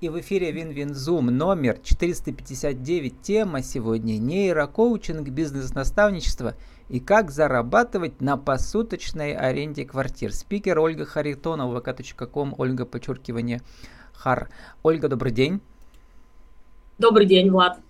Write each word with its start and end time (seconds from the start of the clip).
И 0.00 0.08
в 0.08 0.20
эфире 0.20 0.52
WinWinZoom 0.52 1.26
номер 1.26 1.80
459. 1.82 3.20
Тема 3.20 3.62
сегодня 3.62 4.16
нейрокоучинг, 4.16 5.28
бизнес-наставничество 5.28 6.54
и 6.88 7.00
как 7.00 7.32
зарабатывать 7.32 8.20
на 8.20 8.36
посуточной 8.36 9.32
аренде 9.34 9.84
квартир. 9.84 10.32
Спикер 10.32 10.78
Ольга 10.78 11.04
Харитонова, 11.04 11.80
vk.com, 11.80 12.54
Ольга, 12.58 12.84
подчеркивание, 12.84 13.60
Хар. 14.12 14.50
Ольга, 14.84 15.08
добрый 15.08 15.32
день. 15.32 15.60
Добрый 16.98 17.26
день, 17.26 17.50
Влад. 17.50 17.80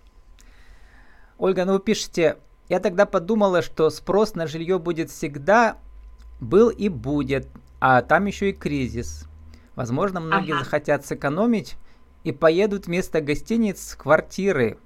Ольга, 1.36 1.66
ну 1.66 1.74
вы 1.74 1.80
пишете, 1.80 2.38
я 2.70 2.80
тогда 2.80 3.04
подумала, 3.04 3.60
что 3.60 3.90
спрос 3.90 4.34
на 4.34 4.46
жилье 4.46 4.78
будет 4.78 5.10
всегда, 5.10 5.76
был 6.40 6.70
и 6.70 6.88
будет, 6.88 7.48
а 7.80 8.00
там 8.00 8.24
еще 8.24 8.48
и 8.48 8.54
кризис. 8.54 9.28
Возможно, 9.74 10.20
многие 10.20 10.54
ага. 10.54 10.64
захотят 10.64 11.04
сэкономить 11.04 11.76
и 12.24 12.32
поедут 12.32 12.86
вместо 12.86 13.20
гостиниц 13.20 13.92
в 13.92 13.98
квартиры. 13.98 14.78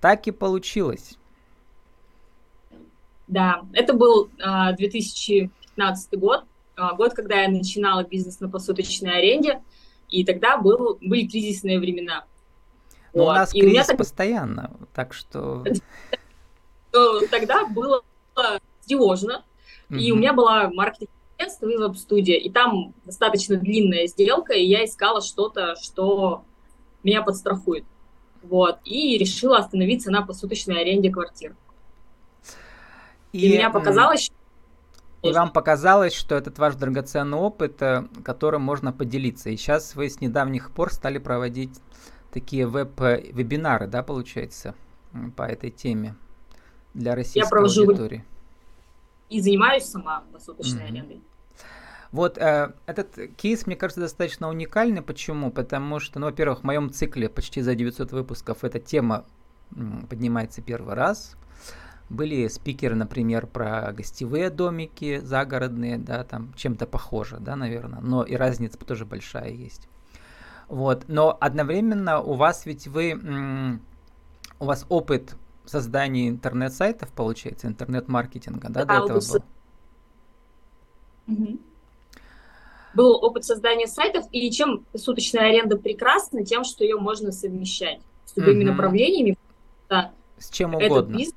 Так 0.00 0.26
и 0.26 0.30
получилось. 0.30 1.16
Да, 3.26 3.62
это 3.72 3.92
был 3.92 4.30
а, 4.40 4.72
2015 4.72 6.18
год, 6.18 6.44
а, 6.76 6.94
год, 6.94 7.14
когда 7.14 7.42
я 7.42 7.48
начинала 7.48 8.04
бизнес 8.04 8.40
на 8.40 8.48
посуточной 8.48 9.18
аренде, 9.18 9.62
и 10.08 10.24
тогда 10.24 10.58
был, 10.58 10.98
были 11.00 11.26
кризисные 11.26 11.80
времена. 11.80 12.24
Но 13.12 13.24
вот. 13.24 13.30
у 13.30 13.34
нас 13.34 13.54
и 13.54 13.60
кризис 13.60 13.86
так... 13.86 13.98
постоянно, 13.98 14.70
так 14.94 15.12
что... 15.12 15.64
Тогда 17.30 17.66
было 17.66 18.02
тревожно, 18.86 19.44
и 19.90 20.12
у 20.12 20.16
меня 20.16 20.32
была 20.32 20.70
маркетинг 20.70 21.10
агентство 21.38 21.68
и 21.68 21.76
веб-студия, 21.76 22.36
и 22.36 22.50
там 22.50 22.94
достаточно 23.04 23.56
длинная 23.56 24.06
сделка, 24.06 24.54
и 24.54 24.64
я 24.64 24.84
искала 24.84 25.20
что-то, 25.20 25.76
что 25.76 26.44
меня 27.02 27.22
подстрахует. 27.22 27.84
Вот, 28.42 28.78
и 28.84 29.18
решила 29.18 29.58
остановиться 29.58 30.10
на 30.10 30.24
посуточной 30.24 30.80
аренде 30.80 31.10
квартир. 31.10 31.56
И, 33.32 33.46
и 33.46 33.56
мне 33.56 33.70
показалось, 33.70 34.30
и 35.22 35.32
вам 35.32 35.50
показалось, 35.50 36.14
что 36.14 36.36
этот 36.36 36.58
ваш 36.58 36.76
драгоценный 36.76 37.38
опыт, 37.38 37.82
э, 37.82 38.04
которым 38.22 38.62
можно 38.62 38.92
поделиться. 38.92 39.50
И 39.50 39.56
сейчас 39.56 39.96
вы 39.96 40.08
с 40.08 40.20
недавних 40.20 40.70
пор 40.70 40.92
стали 40.92 41.18
проводить 41.18 41.80
такие 42.32 42.66
веб-вебинары, 42.66 43.88
да, 43.88 44.02
получается, 44.02 44.74
по 45.36 45.42
этой 45.42 45.70
теме 45.70 46.14
для 46.94 47.14
российской 47.14 47.38
Я 47.38 47.46
провожу 47.46 47.82
аудитории. 47.82 48.24
И 49.28 49.40
занимаюсь 49.40 49.84
сама 49.84 50.24
посуточной 50.32 50.82
mm-hmm. 50.82 50.88
арендой. 50.88 51.22
Вот 52.12 52.38
э, 52.38 52.72
этот 52.86 53.18
кейс, 53.36 53.66
мне 53.66 53.76
кажется, 53.76 54.00
достаточно 54.00 54.48
уникальный. 54.48 55.02
Почему? 55.02 55.50
Потому 55.50 56.00
что, 56.00 56.18
ну, 56.18 56.26
во-первых, 56.26 56.60
в 56.60 56.64
моем 56.64 56.90
цикле 56.90 57.28
почти 57.28 57.60
за 57.60 57.74
900 57.74 58.12
выпусков 58.12 58.64
эта 58.64 58.78
тема 58.78 59.24
поднимается 60.08 60.62
первый 60.62 60.94
раз. 60.94 61.36
Были 62.08 62.46
спикеры, 62.46 62.94
например, 62.94 63.48
про 63.48 63.92
гостевые 63.92 64.48
домики 64.50 65.18
загородные, 65.18 65.98
да, 65.98 66.22
там 66.22 66.54
чем-то 66.54 66.86
похоже, 66.86 67.38
да, 67.40 67.56
наверное, 67.56 68.00
но 68.00 68.22
и 68.22 68.36
разница 68.36 68.78
тоже 68.78 69.04
большая 69.04 69.50
есть. 69.50 69.88
Вот, 70.68 71.04
но 71.08 71.36
одновременно 71.40 72.20
у 72.20 72.34
вас 72.34 72.64
ведь 72.64 72.86
вы, 72.86 73.80
у 74.60 74.64
вас 74.64 74.86
опыт 74.88 75.36
создания 75.66 76.28
интернет-сайтов, 76.28 77.12
получается, 77.12 77.66
интернет-маркетинга, 77.66 78.68
да, 78.68 78.84
да 78.84 79.00
до 79.00 79.04
этого 79.04 79.20
был? 79.20 79.44
Угу 81.34 81.58
был 82.96 83.22
опыт 83.22 83.44
создания 83.44 83.86
сайтов, 83.86 84.24
и 84.32 84.50
чем 84.50 84.84
суточная 84.96 85.50
аренда 85.50 85.76
прекрасна, 85.76 86.44
тем, 86.44 86.64
что 86.64 86.82
ее 86.82 86.96
можно 86.96 87.30
совмещать 87.30 88.00
с 88.24 88.34
любыми 88.36 88.64
mm-hmm. 88.64 88.68
направлениями. 88.68 89.38
Да, 89.88 90.12
с 90.38 90.50
чем 90.50 90.74
угодно. 90.74 91.18
Бизнес, 91.18 91.34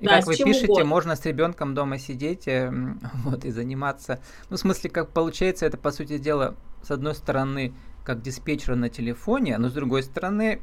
и 0.00 0.06
да, 0.06 0.18
как 0.18 0.26
вы 0.26 0.36
пишете, 0.36 0.66
угодно. 0.66 0.84
можно 0.84 1.16
с 1.16 1.24
ребенком 1.24 1.74
дома 1.74 1.98
сидеть 1.98 2.46
э, 2.46 2.70
вот, 3.24 3.44
и 3.44 3.50
заниматься. 3.50 4.20
Ну, 4.50 4.56
в 4.56 4.60
смысле, 4.60 4.90
как 4.90 5.10
получается, 5.10 5.66
это, 5.66 5.78
по 5.78 5.90
сути 5.90 6.18
дела, 6.18 6.54
с 6.82 6.90
одной 6.90 7.14
стороны, 7.14 7.72
как 8.04 8.20
диспетчер 8.20 8.76
на 8.76 8.90
телефоне, 8.90 9.56
но 9.56 9.70
с 9.70 9.72
другой 9.72 10.02
стороны, 10.02 10.60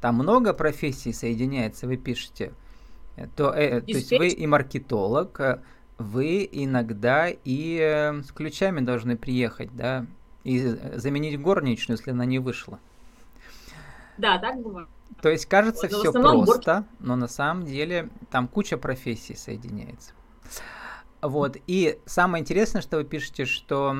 там 0.00 0.16
много 0.16 0.52
профессий 0.54 1.12
соединяется, 1.12 1.86
вы 1.86 1.96
пишете. 1.96 2.52
Э, 3.16 3.26
то, 3.36 3.50
э, 3.50 3.80
то 3.80 3.86
есть 3.86 4.10
вы 4.10 4.28
и 4.28 4.46
маркетолог, 4.46 5.40
э, 5.40 5.60
вы 5.98 6.48
иногда 6.50 7.28
и 7.28 7.78
э, 7.78 8.22
с 8.22 8.32
ключами 8.32 8.80
должны 8.80 9.16
приехать, 9.16 9.74
да, 9.76 10.06
и 10.44 10.58
заменить 10.94 11.40
горничную, 11.40 11.98
если 11.98 12.12
она 12.12 12.24
не 12.24 12.38
вышла. 12.38 12.78
Да, 14.16 14.38
так 14.38 14.60
бывает. 14.60 14.88
То 15.20 15.28
есть 15.28 15.46
кажется 15.46 15.88
вот, 15.88 15.98
все 15.98 16.12
просто, 16.12 16.74
гор... 16.74 16.84
но 17.00 17.16
на 17.16 17.28
самом 17.28 17.64
деле 17.64 18.08
там 18.30 18.48
куча 18.48 18.78
профессий 18.78 19.34
соединяется. 19.34 20.12
Вот, 21.20 21.58
и 21.66 21.98
самое 22.06 22.40
интересное, 22.40 22.80
что 22.80 22.96
вы 22.96 23.04
пишете, 23.04 23.44
что 23.44 23.94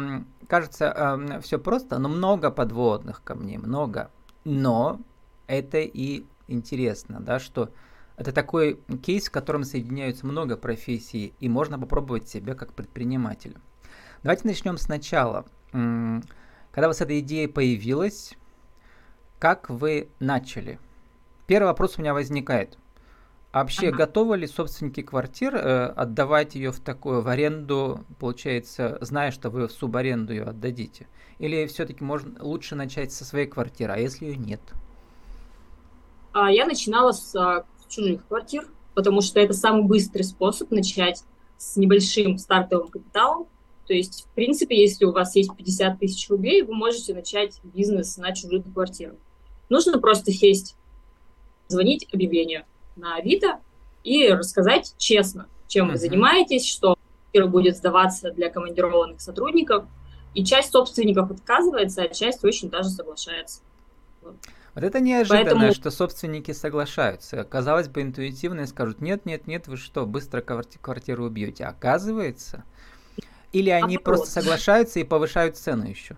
кажется 0.49 1.19
э, 1.31 1.41
все 1.43 1.59
просто, 1.59 1.99
но 1.99 2.09
много 2.09 2.51
подводных 2.51 3.23
камней, 3.23 3.59
много. 3.59 4.11
Но 4.45 5.01
это 5.51 5.79
и 5.79 6.25
интересно, 6.49 7.21
да, 7.21 7.39
что 7.39 7.71
это 8.17 8.33
такой 8.33 8.81
кейс, 9.03 9.29
в 9.29 9.33
котором 9.33 9.65
соединяются 9.65 10.27
много 10.27 10.57
профессий, 10.57 11.33
и 11.41 11.49
можно 11.49 11.79
попробовать 11.79 12.29
себя 12.29 12.55
как 12.55 12.75
предпринимателя. 12.75 13.57
Давайте 14.23 14.47
начнем 14.47 14.77
сначала. 14.77 15.47
Когда 15.73 16.87
у 16.87 16.91
вас 16.91 17.01
эта 17.01 17.19
идея 17.21 17.49
появилась, 17.49 18.35
как 19.39 19.71
вы 19.71 20.09
начали? 20.21 20.79
Первый 21.47 21.69
вопрос 21.69 21.97
у 21.97 22.03
меня 22.03 22.13
возникает. 22.13 22.77
Вообще, 23.53 23.89
ага. 23.89 23.97
готовы 23.97 24.37
ли 24.37 24.47
собственники 24.47 25.03
квартир 25.03 25.57
э, 25.57 25.87
отдавать 25.87 26.55
ее 26.55 26.71
в 26.71 26.79
такую 26.79 27.23
в 27.23 27.29
аренду, 27.29 28.05
получается, 28.21 28.99
зная, 29.01 29.33
что 29.33 29.51
вы 29.51 29.67
в 29.67 29.73
субаренду 29.73 30.33
ее 30.33 30.45
отдадите? 30.45 31.09
Или 31.39 31.67
все-таки 31.67 32.05
можно 32.05 32.41
лучше 32.45 32.77
начать 32.77 33.13
со 33.13 33.25
своей 33.25 33.47
квартиры, 33.47 33.93
а 33.95 33.97
если 33.99 34.27
ее 34.27 34.37
нет? 34.37 34.61
А, 36.33 36.51
я 36.51 36.67
начинала 36.67 37.13
с 37.13 37.35
а, 37.35 37.65
чужих 37.89 38.27
квартир, 38.27 38.67
потому 38.95 39.21
что 39.21 39.41
это 39.41 39.53
самый 39.53 39.85
быстрый 39.85 40.23
способ 40.23 40.71
начать 40.71 41.25
с 41.59 41.77
небольшим 41.77 42.39
стартовым 42.39 42.89
капиталом. 42.89 43.47
То 43.87 43.95
есть, 43.95 44.25
в 44.25 44.35
принципе, 44.35 44.81
если 44.81 45.05
у 45.05 45.13
вас 45.13 45.35
есть 45.35 45.55
50 45.57 45.99
тысяч 45.99 46.29
рублей, 46.31 46.63
вы 46.63 46.75
можете 46.75 47.13
начать 47.13 47.61
бизнес 47.65 48.17
на 48.17 48.33
чужих 48.35 48.63
квартирах. 48.73 49.17
Нужно 49.69 49.99
просто 49.99 50.33
сесть, 50.33 50.77
звонить 51.69 52.07
объявлению 52.13 52.65
на 52.97 53.17
Авито 53.17 53.61
и 54.05 54.29
рассказать 54.29 54.95
честно, 54.99 55.49
чем 55.69 55.89
uh-huh. 55.89 55.93
вы 55.93 55.99
занимаетесь, 55.99 56.69
что 56.69 56.97
квартира 57.31 57.47
будет 57.47 57.77
сдаваться 57.77 58.31
для 58.33 58.51
командированных 58.51 59.21
сотрудников. 59.21 59.85
И 60.35 60.45
часть 60.45 60.71
собственников 60.71 61.31
отказывается, 61.31 62.03
а 62.03 62.09
часть 62.09 62.45
очень 62.45 62.71
даже 62.71 62.91
соглашается. 62.91 63.63
Вот. 64.23 64.37
Вот 64.75 64.85
это 64.85 65.01
неожиданно, 65.01 65.45
Поэтому... 65.45 65.75
что 65.75 65.91
собственники 65.91 66.53
соглашаются. 66.53 67.43
Казалось 67.45 67.89
бы, 67.89 68.03
интуитивно 68.03 68.67
скажут, 68.67 69.01
нет, 69.01 69.27
нет, 69.27 69.47
нет, 69.47 69.67
вы 69.67 69.77
что, 69.77 70.07
быстро 70.07 70.43
квартиру 70.43 71.25
убьете. 71.25 71.65
Оказывается. 71.65 72.65
Или 73.53 73.71
они 73.71 73.97
а 73.97 74.01
просто 74.01 74.31
соглашаются 74.31 75.01
и 75.01 75.05
повышают 75.05 75.57
цену 75.57 75.89
еще? 75.89 76.17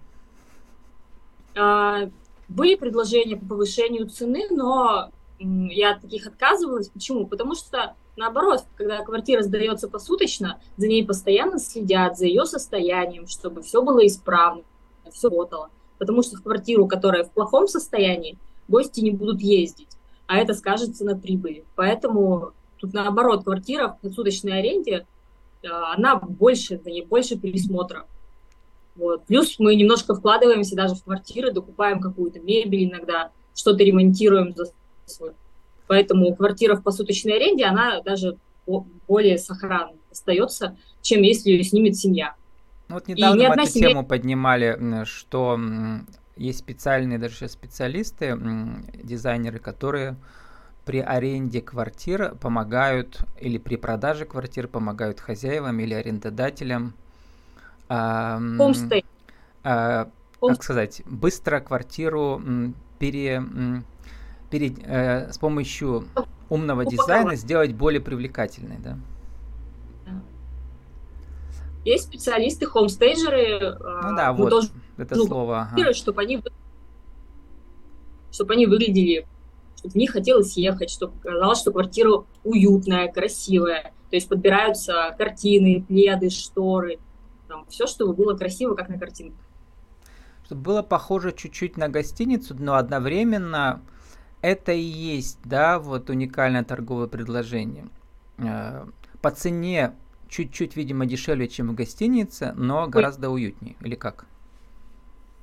А, 1.56 2.10
были 2.48 2.74
предложения 2.74 3.36
по 3.36 3.46
повышению 3.46 4.08
цены, 4.08 4.46
но 4.50 5.10
я 5.38 5.92
от 5.92 6.02
таких 6.02 6.26
отказывалась. 6.26 6.90
Почему? 6.90 7.26
Потому 7.26 7.54
что, 7.54 7.96
наоборот, 8.16 8.64
когда 8.76 9.02
квартира 9.02 9.42
сдается 9.42 9.88
посуточно, 9.88 10.60
за 10.76 10.88
ней 10.88 11.06
постоянно 11.06 11.58
следят, 11.58 12.18
за 12.18 12.26
ее 12.26 12.44
состоянием, 12.44 13.26
чтобы 13.26 13.62
все 13.62 13.80
было 13.80 14.06
исправно, 14.06 14.62
все 15.10 15.30
работало 15.30 15.70
потому 16.02 16.24
что 16.24 16.36
в 16.36 16.42
квартиру, 16.42 16.88
которая 16.88 17.22
в 17.22 17.30
плохом 17.30 17.68
состоянии, 17.68 18.36
гости 18.68 19.00
не 19.00 19.10
будут 19.10 19.40
ездить, 19.40 19.88
а 20.26 20.38
это 20.38 20.54
скажется 20.54 21.04
на 21.04 21.16
прибыли. 21.16 21.64
Поэтому 21.74 22.52
тут 22.78 22.92
наоборот, 22.92 23.44
квартира 23.44 23.98
в 24.02 24.12
суточной 24.12 24.58
аренде, 24.58 25.06
э, 25.62 25.68
она 25.68 26.16
больше, 26.16 26.80
за 26.82 26.90
ней 26.90 27.04
больше 27.04 27.36
пересмотра. 27.36 28.06
Вот. 28.94 29.24
Плюс 29.24 29.58
мы 29.58 29.74
немножко 29.74 30.14
вкладываемся 30.14 30.76
даже 30.76 30.94
в 30.94 31.04
квартиры, 31.04 31.52
докупаем 31.52 32.00
какую-то 32.00 32.40
мебель 32.40 32.84
иногда, 32.84 33.30
что-то 33.54 33.82
ремонтируем 33.84 34.54
за 34.54 34.66
свой. 35.06 35.32
Поэтому 35.86 36.34
квартира 36.34 36.76
в 36.76 36.82
посуточной 36.82 37.36
аренде, 37.36 37.64
она 37.64 38.00
даже 38.02 38.36
более 39.08 39.38
сохранной 39.38 39.96
остается, 40.10 40.76
чем 41.00 41.22
если 41.22 41.50
ее 41.50 41.64
снимет 41.64 41.96
семья. 41.96 42.34
Ну, 42.88 42.94
вот 42.96 43.08
недавно 43.08 43.48
мы 43.48 43.54
эту 43.54 43.66
семья... 43.66 43.88
тему 43.88 44.04
поднимали, 44.06 45.04
что 45.04 45.58
есть 46.42 46.58
специальные 46.58 47.18
даже 47.18 47.36
сейчас 47.36 47.52
специалисты, 47.52 48.36
дизайнеры, 48.94 49.60
которые 49.60 50.16
при 50.84 50.98
аренде 50.98 51.60
квартир 51.60 52.34
помогают 52.34 53.20
или 53.38 53.58
при 53.58 53.76
продаже 53.76 54.24
квартир 54.24 54.66
помогают 54.66 55.20
хозяевам 55.20 55.78
или 55.78 55.94
арендодателям. 55.94 56.94
Э, 57.88 58.38
э, 59.62 60.06
как 60.40 60.64
сказать, 60.64 61.02
быстро 61.06 61.60
квартиру 61.60 62.42
пере, 62.98 63.40
пере, 64.50 64.74
э, 64.84 65.30
с 65.30 65.38
помощью 65.38 66.08
умного 66.48 66.84
дизайна 66.84 67.36
сделать 67.36 67.72
более 67.72 68.00
привлекательной, 68.00 68.78
да? 68.78 68.98
Есть 71.84 72.04
специалисты, 72.04 72.66
хомстейджеры. 72.66 73.76
Ну 73.80 74.16
да, 74.16 74.32
вот. 74.32 74.50
должны, 74.50 74.81
это 74.96 75.16
ну, 75.16 75.26
слово. 75.26 75.68
Ага. 75.72 75.92
Чтобы 75.92 76.22
они, 76.22 76.42
чтобы 78.30 78.54
они 78.54 78.66
выглядели, 78.66 79.26
чтобы 79.76 79.92
в 79.92 79.96
них 79.96 80.12
хотелось 80.12 80.56
ехать, 80.56 80.90
чтобы 80.90 81.14
казалось, 81.20 81.60
что 81.60 81.72
квартира 81.72 82.24
уютная, 82.44 83.10
красивая. 83.10 83.92
То 84.10 84.16
есть 84.16 84.28
подбираются 84.28 85.14
картины, 85.16 85.84
пледы, 85.88 86.30
шторы, 86.30 86.98
там, 87.48 87.66
все, 87.68 87.86
чтобы 87.86 88.12
было 88.12 88.36
красиво, 88.36 88.74
как 88.74 88.88
на 88.88 88.98
картинке. 88.98 89.36
Чтобы 90.44 90.62
было 90.62 90.82
похоже 90.82 91.32
чуть-чуть 91.32 91.76
на 91.76 91.88
гостиницу, 91.88 92.54
но 92.58 92.74
одновременно 92.74 93.82
это 94.42 94.72
и 94.72 94.80
есть, 94.80 95.38
да, 95.44 95.78
вот 95.78 96.10
уникальное 96.10 96.64
торговое 96.64 97.06
предложение. 97.06 97.88
Э, 98.38 98.84
по 99.20 99.30
цене 99.30 99.94
чуть-чуть, 100.28 100.76
видимо, 100.76 101.06
дешевле, 101.06 101.46
чем 101.46 101.68
в 101.68 101.74
гостинице, 101.74 102.52
но 102.56 102.88
гораздо 102.88 103.30
уютнее, 103.30 103.76
или 103.80 103.94
как? 103.94 104.26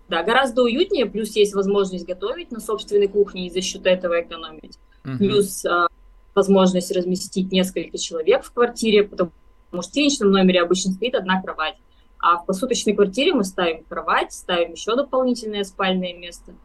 Да, 0.09 0.23
гораздо 0.23 0.63
уютнее, 0.63 1.05
плюс 1.05 1.35
есть 1.35 1.53
возможность 1.53 2.05
готовить 2.05 2.51
на 2.51 2.59
собственной 2.59 3.07
кухне 3.07 3.47
и 3.47 3.51
за 3.51 3.61
счет 3.61 3.85
этого 3.85 4.21
экономить. 4.21 4.79
Угу. 5.05 5.17
Плюс 5.17 5.63
а, 5.65 5.87
возможность 6.33 6.91
разместить 6.91 7.51
несколько 7.51 7.97
человек 7.97 8.43
в 8.43 8.51
квартире, 8.51 9.03
потому 9.03 9.29
что 9.29 9.39
в 9.71 9.75
гостиничном 9.75 10.31
номере 10.31 10.61
обычно 10.61 10.93
стоит 10.93 11.13
одна 11.13 11.41
кровать. 11.41 11.75
А 12.17 12.37
в 12.37 12.45
посуточной 12.47 12.93
квартире 12.93 13.33
мы 13.33 13.43
ставим 13.43 13.83
кровать, 13.83 14.33
ставим 14.33 14.73
еще 14.73 14.95
дополнительное 14.95 15.63
спальное 15.63 16.13
место. 16.13 16.55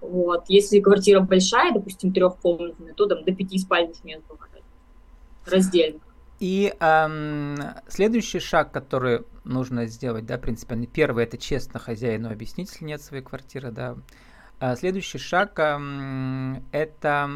Вот. 0.00 0.44
Если 0.48 0.80
квартира 0.80 1.20
большая, 1.20 1.72
допустим, 1.72 2.12
трехкомнатная, 2.12 2.94
то 2.94 3.06
там 3.06 3.24
до 3.24 3.32
пяти 3.32 3.58
спальных 3.58 4.02
мест 4.04 4.24
бывает 4.28 4.64
раздельно. 5.46 6.00
И 6.38 6.74
эм, 6.80 7.56
следующий 7.88 8.40
шаг, 8.40 8.70
который 8.70 9.24
нужно 9.44 9.86
сделать, 9.86 10.26
да, 10.26 10.36
принципиально, 10.36 10.86
первый 10.86 11.24
это 11.24 11.38
честно 11.38 11.80
хозяину 11.80 12.30
объяснить, 12.30 12.70
если 12.70 12.84
нет 12.84 13.00
своей 13.00 13.22
квартиры, 13.22 13.70
да. 13.70 13.96
А 14.58 14.76
следующий 14.76 15.18
шаг 15.18 15.58
эм, 15.58 16.62
это 16.72 17.30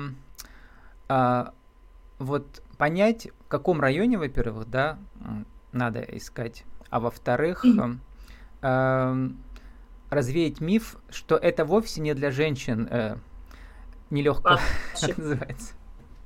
э, 1.08 1.44
вот 2.18 2.62
понять, 2.76 3.28
в 3.46 3.48
каком 3.48 3.80
районе, 3.80 4.18
во-первых, 4.18 4.68
да, 4.68 4.98
надо 5.72 6.00
искать, 6.02 6.64
а 6.90 7.00
во-вторых, 7.00 7.64
э, 7.64 7.96
э, 8.60 9.28
развеять 10.10 10.60
миф, 10.60 10.96
что 11.08 11.36
это 11.36 11.64
вовсе 11.64 12.02
не 12.02 12.12
для 12.12 12.30
женщин 12.30 12.86
э, 12.90 13.16
нелегкого, 14.10 14.60
как 15.00 15.16
называется 15.16 15.74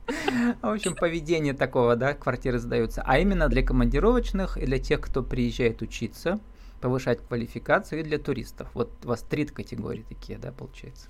в 0.63 0.67
общем, 0.67 0.95
поведение 0.95 1.55
такого, 1.55 1.97
да, 1.97 2.15
квартиры 2.15 2.59
сдаются. 2.59 3.03
А 3.05 3.19
именно 3.19 3.49
для 3.49 3.63
командировочных 3.63 4.57
и 4.57 4.67
для 4.67 4.79
тех, 4.79 5.01
кто 5.01 5.23
приезжает 5.23 5.83
учиться, 5.83 6.41
повышать 6.81 7.21
квалификацию, 7.27 8.01
и 8.01 8.03
для 8.03 8.19
туристов. 8.19 8.69
Вот 8.75 8.91
у 9.05 9.09
вас 9.09 9.23
три 9.23 9.47
категории 9.47 10.05
такие, 10.09 10.39
да, 10.39 10.53
получается? 10.53 11.09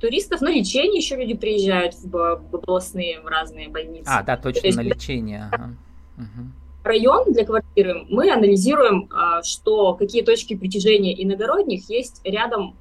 Туристов 0.00 0.40
на 0.40 0.50
лечение 0.50 0.98
еще 0.98 1.16
люди 1.16 1.34
приезжают 1.34 1.94
в, 1.94 2.42
областные 2.52 3.20
в 3.20 3.26
разные 3.26 3.68
больницы. 3.68 4.08
А, 4.08 4.22
да, 4.22 4.36
точно, 4.36 4.66
есть, 4.66 4.76
на 4.76 4.82
лечение. 4.82 5.48
Ага. 5.52 5.76
Угу. 6.18 6.46
Район 6.84 7.32
для 7.32 7.46
квартиры 7.46 8.04
мы 8.08 8.30
анализируем, 8.32 9.08
а, 9.12 9.42
что 9.44 9.94
какие 9.94 10.22
точки 10.22 10.56
притяжения 10.56 11.14
иногородних 11.22 11.88
есть 11.88 12.20
рядом 12.24 12.76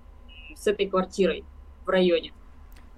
с 0.56 0.66
этой 0.66 0.88
квартирой 0.88 1.46
в 1.86 1.90
районе. 1.90 2.34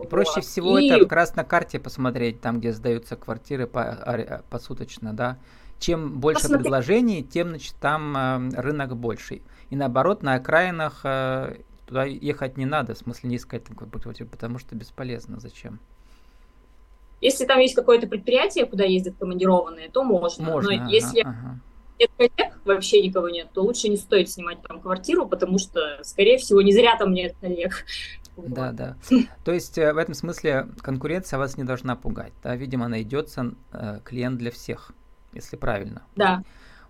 Проще 0.09 0.31
вот. 0.35 0.45
всего 0.45 0.77
и... 0.77 0.88
это 0.88 1.00
как 1.03 1.11
раз 1.11 1.35
на 1.35 1.44
карте 1.44 1.79
посмотреть, 1.79 2.41
там, 2.41 2.59
где 2.59 2.71
сдаются 2.71 3.15
квартиры 3.15 3.67
по, 3.67 4.44
посуточно, 4.50 5.13
да. 5.13 5.38
Чем 5.79 6.19
больше 6.19 6.44
Посмотри. 6.44 6.63
предложений, 6.63 7.23
тем, 7.23 7.50
значит, 7.50 7.75
там 7.75 8.15
э, 8.15 8.61
рынок 8.61 8.95
больший. 8.95 9.41
И 9.69 9.75
наоборот, 9.75 10.23
на 10.23 10.35
окраинах 10.35 11.01
э, 11.03 11.57
туда 11.88 12.05
ехать 12.05 12.57
не 12.57 12.65
надо, 12.65 12.94
в 12.94 12.97
смысле 12.97 13.29
не 13.29 13.35
искать 13.35 13.65
там 13.65 13.75
квартиру, 13.75 14.29
потому 14.29 14.59
что 14.59 14.75
бесполезно. 14.75 15.39
Зачем? 15.39 15.79
Если 17.21 17.45
там 17.45 17.59
есть 17.59 17.75
какое-то 17.75 18.07
предприятие, 18.07 18.65
куда 18.65 18.83
ездят 18.83 19.15
командированные, 19.17 19.89
то 19.89 20.03
можно. 20.03 20.44
можно 20.45 20.75
Но 20.75 20.81
ага, 20.83 20.91
если 20.91 21.21
ага. 21.21 21.59
нет 22.00 22.11
коллег, 22.17 22.59
вообще 22.65 23.01
никого 23.01 23.29
нет, 23.29 23.47
то 23.53 23.61
лучше 23.61 23.88
не 23.88 23.97
стоит 23.97 24.29
снимать 24.29 24.61
там 24.61 24.81
квартиру, 24.81 25.25
потому 25.25 25.57
что, 25.57 26.00
скорее 26.03 26.38
всего, 26.38 26.61
не 26.61 26.73
зря 26.73 26.97
там 26.97 27.13
нет 27.13 27.35
коллег. 27.39 27.85
Да, 28.38 28.71
да. 28.71 28.97
То 29.44 29.51
есть 29.51 29.77
э, 29.77 29.94
в 29.94 29.97
этом 29.97 30.13
смысле 30.13 30.68
конкуренция 30.81 31.38
вас 31.38 31.57
не 31.57 31.63
должна 31.63 31.95
пугать. 31.95 32.33
Да? 32.41 32.56
Видимо, 32.56 32.88
найдется 32.88 33.53
э, 33.71 34.00
клиент 34.03 34.38
для 34.38 34.51
всех, 34.51 34.91
если 35.33 35.56
правильно. 35.56 36.03
Да. 36.15 36.44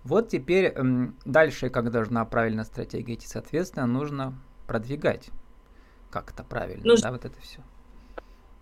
Вот 0.04 0.28
теперь 0.28 0.66
э, 0.74 0.82
дальше, 1.24 1.70
как 1.70 1.90
должна 1.90 2.24
правильно 2.24 2.64
стратегия 2.64 3.14
идти, 3.14 3.26
соответственно, 3.26 3.86
нужно 3.86 4.34
продвигать 4.66 5.30
как-то 6.10 6.44
правильно, 6.44 6.84
нужно 6.84 7.08
да, 7.08 7.12
вот 7.12 7.24
это 7.24 7.40
все. 7.40 7.60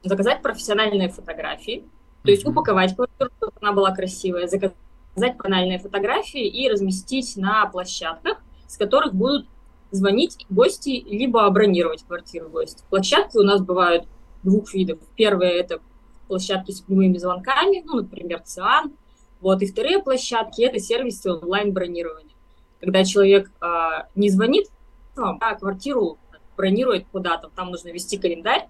Заказать 0.02 0.42
профессиональные 0.42 1.10
фотографии, 1.10 1.84
то 2.22 2.30
есть 2.30 2.46
упаковать 2.46 2.96
квартиру, 2.96 3.30
чтобы 3.36 3.52
она 3.60 3.72
была 3.72 3.94
красивая, 3.94 4.46
заказать 4.46 4.74
профессиональные 5.14 5.78
фотографии 5.78 6.46
и 6.46 6.68
разместить 6.70 7.36
на 7.36 7.66
площадках, 7.66 8.38
с 8.66 8.76
которых 8.76 9.14
будут 9.14 9.46
звонить 9.92 10.46
гости, 10.50 11.04
либо 11.06 11.48
бронировать 11.50 12.04
квартиру 12.04 12.48
гостя. 12.48 12.82
Площадки 12.90 13.36
у 13.36 13.42
нас 13.42 13.60
бывают 13.60 14.08
двух 14.42 14.74
видов. 14.74 14.98
Первое– 15.16 15.50
это 15.50 15.80
площадки 16.26 16.72
с 16.72 16.80
прямыми 16.80 17.18
звонками, 17.18 17.82
ну, 17.84 17.96
например, 17.96 18.40
ЦИАН. 18.40 18.92
Вот, 19.40 19.62
и 19.62 19.66
вторые 19.66 20.02
площадки– 20.02 20.62
это 20.62 20.78
сервисы 20.78 21.30
онлайн-бронирования. 21.30 22.34
Когда 22.80 23.04
человек 23.04 23.50
а, 23.60 24.08
не 24.14 24.30
звонит 24.30 24.68
вам, 25.14 25.38
а 25.40 25.54
квартиру 25.54 26.18
бронирует 26.56 27.06
куда-то, 27.12 27.50
там 27.54 27.70
нужно 27.70 27.90
вести 27.90 28.18
календарь, 28.18 28.68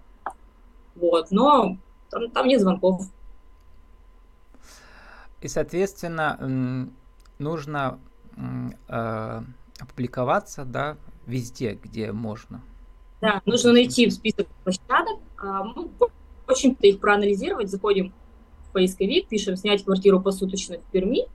вот, 0.95 1.31
но 1.31 1.77
там, 2.09 2.29
там 2.31 2.47
нет 2.47 2.61
звонков. 2.61 3.01
И, 5.41 5.47
соответственно, 5.47 6.89
нужно 7.37 7.99
э, 8.87 9.41
опубликоваться, 9.79 10.63
да, 10.63 10.97
везде, 11.25 11.77
где 11.81 12.11
можно. 12.11 12.61
Да, 13.21 13.41
нужно 13.45 13.71
найти 13.71 14.09
список 14.09 14.47
площадок, 14.63 15.19
а, 15.37 15.63
ну, 15.63 15.91
в 15.99 16.51
общем-то 16.51 16.85
их 16.85 16.99
проанализировать, 16.99 17.69
заходим 17.69 18.13
в 18.67 18.73
поисковик, 18.73 19.27
пишем 19.29 19.55
«снять 19.55 19.85
квартиру 19.85 20.21
посуточно 20.21 20.77
в 20.77 20.91
Перми», 20.91 21.27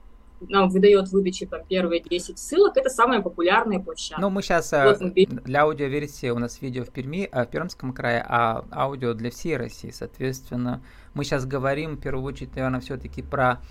нам 0.47 0.69
выдает 0.69 1.09
выдачи 1.09 1.45
там 1.45 1.61
первые 1.67 2.01
10 2.01 2.37
ссылок, 2.37 2.77
это 2.77 2.89
самая 2.89 3.21
популярная 3.21 3.79
площадка. 3.79 4.21
Ну, 4.21 4.29
мы 4.29 4.41
сейчас 4.41 4.71
э, 4.71 4.85
вот 4.85 5.01
мы... 5.01 5.25
для 5.25 5.63
аудиоверсии 5.63 6.29
у 6.29 6.39
нас 6.39 6.61
видео 6.61 6.85
в 6.85 6.89
Перми, 6.89 7.27
а, 7.31 7.45
в 7.45 7.49
Пермском 7.49 7.93
крае, 7.93 8.23
а 8.27 8.65
аудио 8.71 9.13
для 9.13 9.31
всей 9.31 9.57
России, 9.57 9.91
соответственно. 9.91 10.81
Мы 11.13 11.23
сейчас 11.23 11.45
говорим, 11.45 11.97
в 11.97 12.01
первую 12.01 12.23
очередь, 12.23 12.55
наверное, 12.55 12.79
все-таки 12.79 13.21
про, 13.21 13.61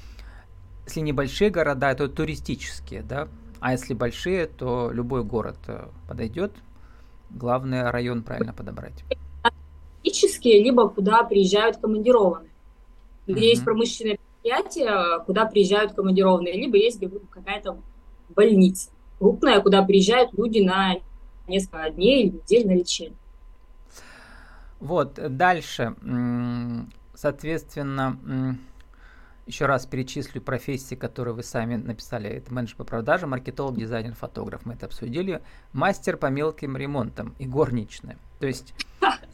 если 0.86 1.00
небольшие 1.00 1.50
города, 1.50 1.94
то 1.94 2.08
туристические, 2.08 3.02
да, 3.02 3.28
а 3.60 3.72
если 3.72 3.94
большие, 3.94 4.46
то 4.46 4.90
любой 4.92 5.24
город 5.24 5.58
э, 5.66 5.88
подойдет. 6.06 6.52
Главное 7.30 7.90
район 7.90 8.22
правильно 8.22 8.52
подобрать. 8.52 9.04
Туристические, 10.02 10.62
либо 10.62 10.88
куда 10.88 11.22
приезжают 11.24 11.76
командированные. 11.76 12.50
Где 13.26 13.40
uh-huh. 13.40 13.44
есть 13.44 13.64
промышленные 13.64 14.18
предприятия, 14.18 15.18
куда 15.24 15.44
приезжают 15.44 15.92
командированные, 15.92 16.54
либо 16.54 16.76
есть 16.76 17.02
какая-то 17.30 17.78
больница 18.30 18.90
крупная, 19.18 19.60
куда 19.60 19.82
приезжают 19.82 20.32
люди 20.34 20.60
на 20.60 20.96
несколько 21.46 21.90
дней 21.90 22.24
или 22.24 22.36
недель 22.36 22.66
на 22.66 22.72
лечение. 22.72 23.16
Вот, 24.80 25.18
дальше, 25.36 25.96
соответственно, 27.14 28.58
еще 29.48 29.66
раз 29.66 29.86
перечислю 29.86 30.40
профессии, 30.40 30.94
которые 30.94 31.34
вы 31.34 31.42
сами 31.42 31.76
написали. 31.76 32.28
Это 32.28 32.52
менеджер 32.52 32.76
по 32.76 32.84
продажам, 32.84 33.30
маркетолог, 33.30 33.76
дизайнер, 33.76 34.14
фотограф. 34.14 34.64
Мы 34.66 34.74
это 34.74 34.86
обсудили. 34.86 35.42
Мастер 35.72 36.16
по 36.16 36.26
мелким 36.26 36.76
ремонтам 36.76 37.34
и 37.38 37.46
горничная. 37.46 38.18
То 38.38 38.46
есть 38.46 38.74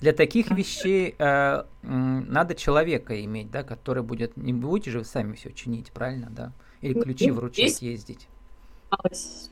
для 0.00 0.12
таких 0.12 0.50
вещей 0.50 1.14
э, 1.18 1.64
надо 1.83 2.54
человека 2.54 3.23
иметь, 3.25 3.50
да, 3.50 3.64
который 3.64 4.02
будет, 4.02 4.37
не 4.37 4.52
будете 4.52 4.92
же 4.92 5.00
вы 5.00 5.04
сами 5.04 5.35
все 5.35 5.52
чинить, 5.52 5.92
правильно, 5.92 6.28
да? 6.30 6.52
Или 6.80 6.94
ключи 6.94 7.30
вручать, 7.30 7.83
ездить. 7.83 8.28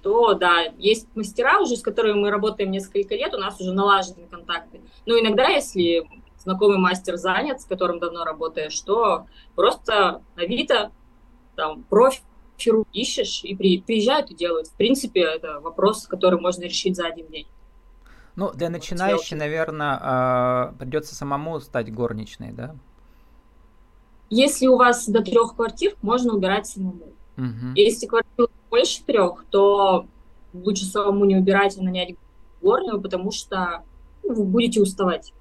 То, 0.02 0.34
да, 0.34 0.62
есть 0.78 1.08
мастера 1.16 1.60
уже, 1.60 1.76
с 1.76 1.82
которыми 1.82 2.20
мы 2.20 2.30
работаем 2.30 2.70
несколько 2.70 3.16
лет, 3.16 3.34
у 3.34 3.38
нас 3.38 3.60
уже 3.60 3.72
налажены 3.72 4.26
контакты. 4.30 4.80
Но 5.06 5.18
иногда, 5.18 5.48
если 5.48 6.06
знакомый 6.42 6.78
мастер 6.78 7.16
занят, 7.16 7.60
с 7.60 7.64
которым 7.64 7.98
давно 7.98 8.24
работаешь, 8.24 8.72
что 8.72 9.26
просто 9.54 10.22
Авито 10.36 10.90
там 11.56 11.82
профиру 11.84 12.86
ищешь 12.92 13.40
и 13.44 13.54
при, 13.54 13.80
приезжают 13.80 14.30
и 14.30 14.34
делают. 14.34 14.68
В 14.68 14.74
принципе, 14.74 15.22
это 15.22 15.60
вопрос, 15.60 16.06
который 16.06 16.40
можно 16.40 16.64
решить 16.64 16.96
за 16.96 17.06
один 17.06 17.28
день. 17.28 17.46
Ну, 18.34 18.50
для 18.52 18.70
начинающей, 18.70 19.36
наверное, 19.36 19.98
а, 20.00 20.74
придется 20.78 21.14
самому 21.14 21.60
стать 21.60 21.92
горничной, 21.92 22.52
да? 22.52 22.74
Если 24.30 24.66
у 24.66 24.76
вас 24.76 25.06
до 25.06 25.22
трех 25.22 25.56
квартир, 25.56 25.94
можно 26.00 26.32
убирать 26.32 26.66
самому. 26.66 27.12
Угу. 27.36 27.74
Если 27.74 28.06
квартир 28.06 28.48
больше 28.70 29.04
трех, 29.04 29.44
то 29.50 30.06
лучше 30.54 30.86
самому 30.86 31.26
не 31.26 31.36
убирать, 31.36 31.76
а 31.78 31.82
нанять 31.82 32.14
горнего, 32.62 32.98
потому 32.98 33.30
что 33.30 33.82
ну, 34.22 34.34
вы 34.34 34.44
будете 34.44 34.80
уставать 34.80 35.34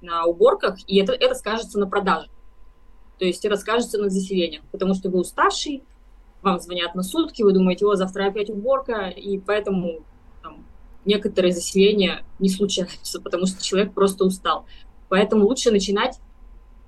на 0.00 0.24
уборках, 0.24 0.78
и 0.86 0.98
это, 0.98 1.12
это 1.12 1.34
скажется 1.34 1.78
на 1.78 1.86
продаже. 1.86 2.28
То 3.18 3.24
есть 3.24 3.44
это 3.44 3.56
скажется 3.56 3.98
на 3.98 4.10
заселениях, 4.10 4.62
потому 4.70 4.94
что 4.94 5.08
вы 5.08 5.20
уставший, 5.20 5.82
вам 6.42 6.60
звонят 6.60 6.94
на 6.94 7.02
сутки, 7.02 7.42
вы 7.42 7.52
думаете, 7.52 7.86
о, 7.86 7.94
завтра 7.94 8.26
опять 8.26 8.50
уборка, 8.50 9.08
и 9.08 9.38
поэтому 9.38 10.04
там, 10.42 10.64
некоторые 11.04 11.52
заселения 11.52 12.24
не 12.38 12.48
случаются, 12.48 13.20
потому 13.24 13.46
что 13.46 13.62
человек 13.62 13.94
просто 13.94 14.24
устал. 14.24 14.66
Поэтому 15.08 15.46
лучше 15.46 15.70
начинать, 15.70 16.18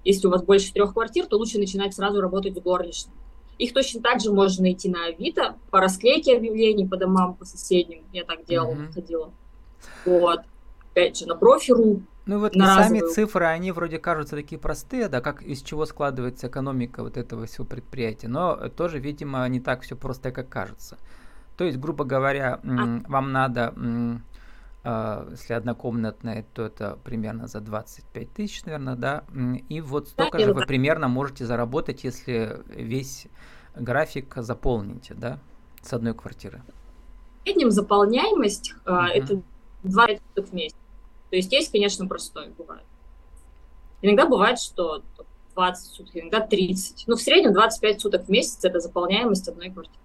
если 0.04 0.26
у 0.26 0.30
вас 0.30 0.42
больше 0.42 0.72
трех 0.72 0.92
квартир, 0.92 1.26
то 1.26 1.36
лучше 1.36 1.58
начинать 1.58 1.94
сразу 1.94 2.20
работать 2.20 2.56
с 2.56 2.60
горничной. 2.60 3.12
Их 3.58 3.72
точно 3.72 4.00
так 4.00 4.20
же 4.20 4.32
можно 4.32 4.62
найти 4.62 4.88
на 4.88 5.06
Авито 5.06 5.56
по 5.70 5.80
расклейке 5.80 6.36
объявлений 6.36 6.86
по 6.86 6.96
домам, 6.96 7.34
по 7.34 7.44
соседним. 7.44 8.04
Я 8.12 8.24
так 8.24 8.44
делала, 8.44 8.74
mm-hmm. 8.74 8.92
ходила. 8.92 9.32
Вот. 10.04 10.40
Опять 10.92 11.18
же, 11.18 11.26
на 11.26 11.34
профи.ру. 11.34 12.02
Ну 12.28 12.40
вот 12.40 12.54
и 12.54 12.60
сами 12.60 13.00
цифры, 13.00 13.46
они 13.46 13.72
вроде 13.72 13.98
кажутся 13.98 14.36
такие 14.36 14.60
простые, 14.60 15.08
да, 15.08 15.22
как 15.22 15.42
из 15.42 15.62
чего 15.62 15.86
складывается 15.86 16.48
экономика 16.48 17.02
вот 17.02 17.16
этого 17.16 17.46
всего 17.46 17.64
предприятия, 17.64 18.28
но 18.28 18.68
тоже, 18.68 18.98
видимо, 18.98 19.48
не 19.48 19.60
так 19.60 19.80
все 19.80 19.96
просто, 19.96 20.30
как 20.30 20.46
кажется. 20.50 20.98
То 21.56 21.64
есть, 21.64 21.78
грубо 21.78 22.04
говоря, 22.04 22.60
а. 22.62 23.00
вам 23.08 23.32
надо, 23.32 23.74
а, 24.84 25.26
если 25.30 25.54
однокомнатная, 25.54 26.44
то 26.52 26.66
это 26.66 26.98
примерно 27.02 27.46
за 27.46 27.60
25 27.60 28.30
тысяч, 28.34 28.62
наверное, 28.66 28.96
да, 28.96 29.24
и 29.70 29.80
вот 29.80 30.08
столько 30.08 30.36
да, 30.36 30.44
же 30.44 30.52
вы 30.52 30.66
примерно 30.66 31.08
можете 31.08 31.46
заработать, 31.46 32.04
если 32.04 32.60
весь 32.68 33.26
график 33.74 34.34
заполните, 34.36 35.14
да, 35.14 35.38
с 35.80 35.94
одной 35.94 36.12
квартиры. 36.12 36.60
В 37.40 37.44
среднем 37.44 37.70
заполняемость 37.70 38.74
uh-huh. 38.84 39.06
это 39.14 39.42
2 39.82 40.06
в 40.36 40.52
месяц. 40.52 40.76
То 41.30 41.36
есть 41.36 41.52
есть, 41.52 41.72
конечно, 41.72 42.06
простой 42.06 42.48
бывает. 42.56 42.84
Иногда 44.00 44.26
бывает, 44.26 44.58
что 44.58 45.02
20 45.54 45.92
суток, 45.92 46.16
иногда 46.16 46.40
30. 46.40 47.04
Но 47.08 47.16
в 47.16 47.20
среднем 47.20 47.52
25 47.52 48.00
суток 48.00 48.26
в 48.26 48.28
месяц 48.28 48.64
это 48.64 48.80
заполняемость 48.80 49.48
одной 49.48 49.70
квартиры. 49.70 49.98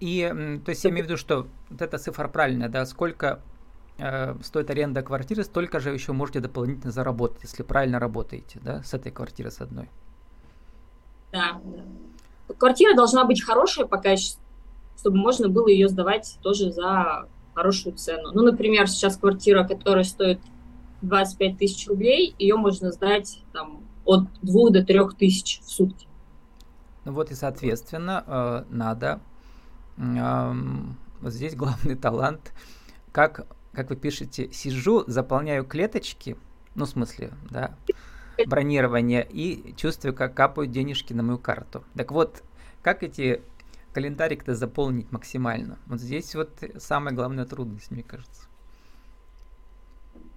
И, 0.00 0.60
то 0.64 0.70
есть 0.70 0.84
я 0.84 0.90
имею 0.90 1.06
в 1.06 1.08
виду, 1.08 1.16
что 1.16 1.46
вот 1.70 1.80
эта 1.80 1.98
цифра 1.98 2.28
правильная, 2.28 2.68
да, 2.68 2.84
сколько 2.84 3.40
э, 3.98 4.34
стоит 4.42 4.68
аренда 4.68 5.02
квартиры, 5.02 5.44
столько 5.44 5.80
же 5.80 5.90
еще 5.90 6.12
можете 6.12 6.40
дополнительно 6.40 6.92
заработать, 6.92 7.42
если 7.44 7.62
правильно 7.62 7.98
работаете, 7.98 8.60
да, 8.62 8.82
с 8.82 8.92
этой 8.92 9.10
квартиры 9.12 9.50
с 9.50 9.60
одной. 9.60 9.88
Да, 11.32 11.60
да. 11.64 12.54
Квартира 12.58 12.94
должна 12.94 13.24
быть 13.24 13.42
хорошая 13.42 13.86
по 13.86 13.96
качеству, 13.96 14.42
чтобы 14.98 15.16
можно 15.16 15.48
было 15.48 15.68
ее 15.68 15.88
сдавать 15.88 16.38
тоже 16.42 16.70
за 16.70 17.28
хорошую 17.54 17.96
цену. 17.96 18.32
Ну, 18.32 18.42
например, 18.42 18.88
сейчас 18.88 19.16
квартира, 19.16 19.64
которая 19.64 20.04
стоит 20.04 20.40
25 21.02 21.58
тысяч 21.58 21.86
рублей, 21.88 22.34
ее 22.38 22.56
можно 22.56 22.92
сдать 22.92 23.42
там, 23.52 23.82
от 24.04 24.26
2 24.42 24.70
до 24.70 24.84
3 24.84 25.00
тысяч 25.18 25.60
в 25.62 25.70
сутки. 25.70 26.06
Ну 27.04 27.12
вот 27.12 27.30
и, 27.30 27.34
соответственно, 27.34 28.24
э, 28.26 28.64
надо... 28.70 29.20
Вот 29.96 31.32
здесь 31.32 31.54
главный 31.54 31.94
талант. 32.00 32.52
Как, 33.12 33.46
как 33.72 33.90
вы 33.90 33.96
пишете, 33.96 34.50
сижу, 34.52 35.04
заполняю 35.06 35.64
клеточки, 35.64 36.36
ну, 36.74 36.84
в 36.84 36.88
смысле, 36.88 37.32
да, 37.50 37.76
бронирование, 38.46 39.26
и 39.30 39.74
чувствую, 39.76 40.14
как 40.14 40.34
капают 40.34 40.72
денежки 40.72 41.12
на 41.12 41.22
мою 41.22 41.38
карту. 41.38 41.84
Так 41.96 42.10
вот, 42.10 42.42
как 42.82 43.02
эти 43.04 43.42
календарик-то 43.94 44.54
заполнить 44.54 45.10
максимально. 45.12 45.78
Вот 45.86 46.00
здесь 46.00 46.34
вот 46.34 46.50
самая 46.78 47.14
главная 47.14 47.46
трудность, 47.46 47.90
мне 47.90 48.02
кажется. 48.02 48.48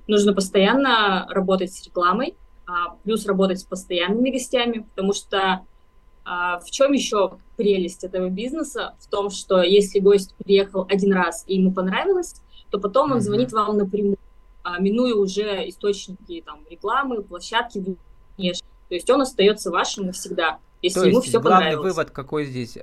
Нужно 0.08 0.34
постоянно 0.34 1.28
работать 1.30 1.74
с 1.74 1.84
рекламой, 1.86 2.36
а, 2.66 2.96
плюс 3.04 3.26
работать 3.26 3.60
с 3.60 3.64
постоянными 3.64 4.30
гостями, 4.30 4.86
потому 4.90 5.14
что 5.14 5.66
а, 6.24 6.60
в 6.60 6.70
чем 6.70 6.94
еще 6.94 7.40
прелесть 7.58 8.04
этого 8.04 8.30
бизнеса? 8.30 8.96
В 9.00 9.08
том, 9.08 9.32
что 9.32 9.62
если 9.62 10.00
гость 10.00 10.36
приехал 10.36 10.86
один 10.88 11.14
раз 11.14 11.44
и 11.48 11.56
ему 11.56 11.74
понравилось, 11.74 12.42
то 12.70 12.80
потом 12.80 13.12
он 13.12 13.22
звонит 13.22 13.52
вам 13.52 13.78
напрямую, 13.78 14.18
а, 14.64 14.80
минуя 14.80 15.16
уже 15.16 15.68
источники 15.68 16.44
там, 16.46 16.60
рекламы, 16.70 17.24
площадки 17.24 17.98
внешние. 18.38 18.70
То 18.88 18.96
есть 18.96 19.10
он 19.10 19.22
остается 19.22 19.72
вашим 19.72 20.06
навсегда, 20.06 20.60
если 20.82 21.00
то 21.00 21.08
ему 21.08 21.22
все 21.22 21.40
главный 21.40 21.72
понравилось. 21.72 21.96
вывод 21.96 22.12
какой 22.12 22.46
здесь? 22.46 22.78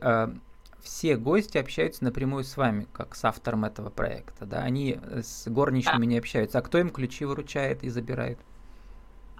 Все 0.84 1.16
гости 1.16 1.58
общаются 1.58 2.04
напрямую 2.04 2.44
с 2.44 2.56
вами, 2.56 2.86
как 2.92 3.16
с 3.16 3.24
автором 3.24 3.64
этого 3.64 3.90
проекта, 3.90 4.44
да, 4.44 4.58
они 4.58 4.98
с 5.22 5.48
горничными 5.48 6.06
не 6.06 6.18
общаются. 6.18 6.58
А 6.58 6.62
кто 6.62 6.78
им 6.78 6.90
ключи 6.90 7.24
выручает 7.24 7.82
и 7.82 7.88
забирает? 7.88 8.38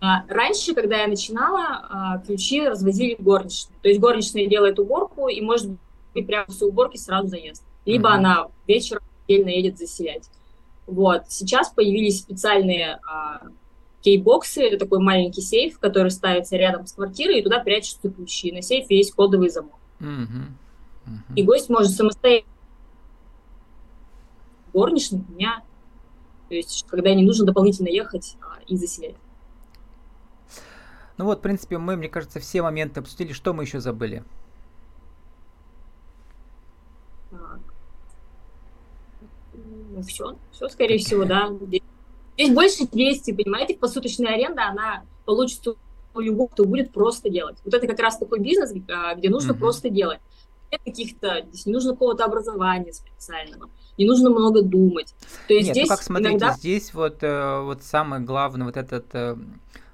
А, 0.01 0.25
раньше, 0.29 0.75
когда 0.75 1.03
я 1.03 1.07
начинала, 1.07 1.87
а, 1.89 2.19
ключи 2.19 2.67
развозили 2.67 3.17
горничные. 3.19 3.77
То 3.83 3.89
есть 3.89 4.01
горничная 4.01 4.47
делает 4.47 4.79
уборку, 4.79 5.29
и 5.29 5.41
может 5.41 5.71
быть 6.15 6.27
прямо 6.27 6.47
после 6.47 6.67
уборки 6.67 6.97
сразу 6.97 7.29
заезд. 7.29 7.63
Либо 7.85 8.09
uh-huh. 8.09 8.17
она 8.17 8.49
вечером 8.67 9.03
отдельно 9.25 9.51
едет 9.51 9.79
заселять. 9.79 10.29
Вот. 10.87 11.25
Сейчас 11.29 11.71
появились 11.71 12.21
специальные 12.21 13.01
а, 13.07 13.43
кей-боксы, 14.03 14.63
это 14.63 14.79
такой 14.79 14.99
маленький 14.99 15.41
сейф, 15.41 15.79
который 15.79 16.11
ставится 16.11 16.57
рядом 16.57 16.87
с 16.87 16.93
квартирой, 16.93 17.41
и 17.41 17.43
туда 17.43 17.61
прячутся 17.61 18.11
ключи. 18.11 18.53
На 18.53 18.63
сейфе 18.63 18.97
есть 18.97 19.13
кодовый 19.13 19.49
замок. 19.49 19.79
Uh-huh. 21.07 21.35
И 21.37 21.43
гость 21.43 21.69
может 21.69 21.93
самостоятельно 21.93 22.55
горничных 24.75 25.27
дня, 25.35 25.63
то 26.49 26.55
есть 26.55 26.85
когда 26.89 27.15
не 27.15 27.25
нужно 27.25 27.47
дополнительно 27.47 27.89
ехать 27.89 28.37
а, 28.43 28.61
и 28.67 28.77
заселять. 28.77 29.17
Ну 31.17 31.27
вот, 31.27 31.39
в 31.39 31.43
принципе, 31.43 31.79
мы, 31.79 31.97
мне 31.97 32.09
кажется, 32.09 32.41
все 32.41 32.61
моменты 32.61 33.01
обсудили. 33.01 33.33
Что 33.33 33.55
мы 33.55 33.63
еще 33.63 33.79
забыли? 33.81 34.25
Так. 37.31 37.61
Ну, 39.53 40.03
все, 40.03 40.37
все, 40.51 40.69
скорее 40.69 40.99
всего, 40.99 41.25
да. 41.25 41.53
Здесь 42.37 42.53
больше 42.53 42.89
200, 42.89 43.33
понимаете, 43.33 43.77
посуточная 43.77 44.35
аренда, 44.35 44.67
она 44.69 45.05
получится 45.25 45.75
у 46.15 46.21
любого, 46.21 46.49
кто 46.49 46.65
будет 46.65 46.93
просто 46.93 47.31
делать. 47.31 47.59
Вот 47.65 47.75
это 47.75 47.87
как 47.87 48.01
раз 48.01 48.19
такой 48.19 48.41
бизнес, 48.41 48.73
а, 48.89 49.15
где 49.15 49.31
нужно 49.31 49.55
просто 49.55 49.91
делать 49.91 50.21
каких-то, 50.79 51.45
здесь 51.49 51.67
не 51.67 51.73
нужно 51.73 51.93
какого-то 51.93 52.25
образования 52.25 52.93
специального, 52.93 53.69
не 53.99 54.07
нужно 54.07 54.31
много 54.31 54.63
думать. 54.63 55.15
То 55.49 55.55
есть 55.55 55.69
Нет, 55.69 55.77
ну 55.77 55.81
здесь 55.81 55.89
ну 55.89 55.95
как 55.95 56.03
смотрите, 56.03 56.31
иногда... 56.31 56.53
здесь 56.53 56.95
вот, 56.95 57.23
э, 57.23 57.61
вот 57.61 57.83
самое 57.83 58.23
главное, 58.23 58.67
вот 58.67 58.77
этот 58.77 59.07
э, 59.15 59.37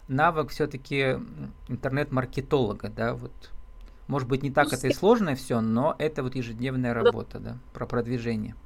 навык 0.09 0.51
все-таки 0.51 1.19
интернет-маркетолога, 1.69 2.89
да, 2.89 3.15
вот. 3.15 3.33
Может 4.07 4.29
быть, 4.29 4.43
не 4.43 4.51
так 4.51 4.73
ну, 4.73 4.77
это 4.77 4.89
и 4.89 4.93
сложно 4.93 5.37
все, 5.37 5.61
но 5.61 5.95
это 5.97 6.25
вот 6.25 6.35
ежедневная 6.35 6.93
работа, 6.93 7.39
да, 7.39 7.59
про 7.73 7.87
продвижение. 7.87 8.57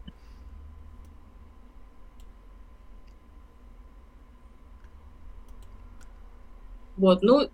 Вот, 6.97 7.23
ну, 7.23 7.49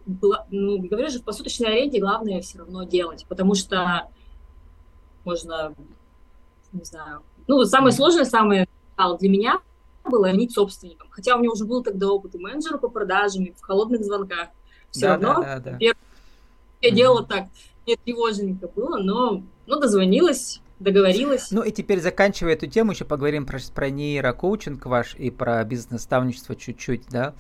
ну, 0.51 0.79
говорю 0.83 1.09
же, 1.09 1.19
в 1.19 1.25
посуточной 1.25 1.69
аренде 1.69 1.99
главное 1.99 2.43
все 2.43 2.59
равно 2.59 2.85
делать, 2.85 3.25
потому 3.29 3.55
что 3.55 4.09
можно, 5.25 5.75
не 6.73 6.85
знаю, 6.85 7.23
ну, 7.47 7.65
самое 7.65 7.93
сложное, 7.93 8.25
самое 8.25 8.69
для 9.19 9.31
меня 9.31 9.61
было 10.05 10.29
звонить 10.29 10.53
собственникам. 10.53 11.09
Хотя 11.11 11.37
у 11.37 11.39
меня 11.39 11.51
уже 11.51 11.65
был 11.65 11.83
тогда 11.83 12.09
опыт 12.09 12.35
и 12.35 12.39
менеджера 12.39 12.79
по 12.79 12.89
продажам, 12.89 13.45
и 13.45 13.53
в 13.53 13.61
холодных 13.63 14.05
звонках. 14.05 14.49
Все 14.91 15.07
да, 15.07 15.13
равно 15.15 15.43
да, 15.43 15.59
да, 15.59 15.71
да. 15.71 15.77
я 15.79 15.93
mm-hmm. 15.93 16.91
делала 16.91 17.25
так, 17.25 17.47
не 17.87 17.97
тревожненько 17.97 18.69
было, 18.69 18.99
но 18.99 19.43
ну, 19.67 19.81
дозвонилась, 19.81 20.61
договорилась. 20.81 21.51
Ну 21.51 21.63
и 21.63 21.71
теперь 21.71 22.01
заканчивая 22.01 22.55
эту 22.55 22.67
тему, 22.67 22.93
еще 22.93 23.05
поговорим 23.05 23.47
про, 23.47 23.59
про 23.75 23.91
нейрокоучинг 23.91 24.85
ваш 24.87 25.15
и 25.15 25.31
про 25.31 25.63
бизнес-наставничество 25.65 26.57
чуть-чуть, 26.57 27.05
да, 27.09 27.35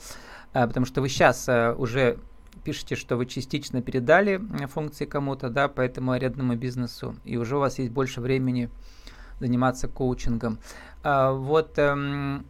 а, 0.53 0.67
потому 0.67 0.87
что 0.87 1.01
вы 1.01 1.09
сейчас 1.09 1.49
а, 1.49 1.75
уже 1.77 2.19
пишете, 2.63 2.97
что 2.97 3.17
вы 3.17 3.27
частично 3.27 3.83
передали 3.83 4.41
функции 4.67 5.05
кому-то, 5.05 5.51
да, 5.51 5.69
по 5.69 5.81
этому 5.81 6.13
арендному 6.13 6.57
бизнесу, 6.57 7.17
и 7.25 7.37
уже 7.37 7.57
у 7.57 7.61
вас 7.61 7.79
есть 7.79 7.91
больше 7.91 8.21
времени 8.21 8.71
заниматься 9.39 9.89
коучингом. 9.89 10.59
А, 11.03 11.33
вот 11.33 11.79
эм, 11.79 12.45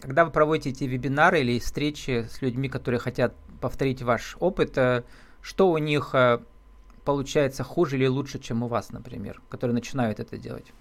когда 0.00 0.24
вы 0.24 0.30
проводите 0.30 0.70
эти 0.70 0.84
вебинары 0.84 1.40
или 1.40 1.58
встречи 1.58 2.26
с 2.30 2.42
людьми, 2.42 2.68
которые 2.68 3.00
хотят 3.00 3.34
повторить 3.60 4.02
ваш 4.02 4.36
опыт, 4.40 4.76
э, 4.76 5.04
что 5.40 5.70
у 5.70 5.78
них 5.78 6.10
э, 6.14 6.40
получается 7.04 7.64
хуже 7.64 7.96
или 7.96 8.06
лучше, 8.06 8.38
чем 8.38 8.62
у 8.62 8.68
вас, 8.68 8.90
например, 8.90 9.40
которые 9.48 9.74
начинают 9.74 10.20
это 10.20 10.36
делать? 10.36 10.72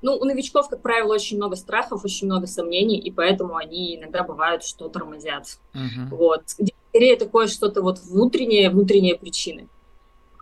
Ну, 0.00 0.14
у 0.16 0.24
новичков, 0.24 0.68
как 0.68 0.80
правило, 0.80 1.14
очень 1.14 1.36
много 1.36 1.56
страхов, 1.56 2.04
очень 2.04 2.26
много 2.26 2.46
сомнений, 2.46 2.98
и 2.98 3.10
поэтому 3.10 3.56
они 3.56 3.96
иногда 3.96 4.22
бывают, 4.22 4.62
что 4.62 4.88
тормозят. 4.88 5.58
Uh-huh. 5.74 6.08
Вот. 6.10 6.42
Скорее 6.90 7.16
такое 7.16 7.48
что-то 7.48 7.82
вот 7.82 7.98
внутреннее, 7.98 8.70
внутренние 8.70 9.16
причины. 9.18 9.68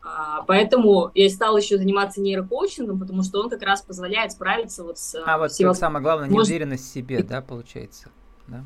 А, 0.05 0.43
поэтому 0.43 1.11
я 1.15 1.27
и 1.27 1.29
стала 1.31 1.57
еще 1.57 1.79
заниматься 1.79 2.21
нейрокоучингом, 2.21 3.01
потому 3.01 3.23
что 3.23 3.41
он 3.41 3.51
как 3.51 3.63
раз 3.63 3.83
позволяет 3.83 4.33
справиться 4.33 4.85
вот 4.85 4.99
с... 4.99 5.21
А 5.27 5.39
вот 5.39 5.51
всего... 5.51 5.75
самое 5.75 6.03
главное, 6.03 6.29
неуверенность 6.29 6.85
в 6.85 6.93
себе, 6.93 7.23
да, 7.23 7.41
получается? 7.41 8.11
Да? 8.47 8.63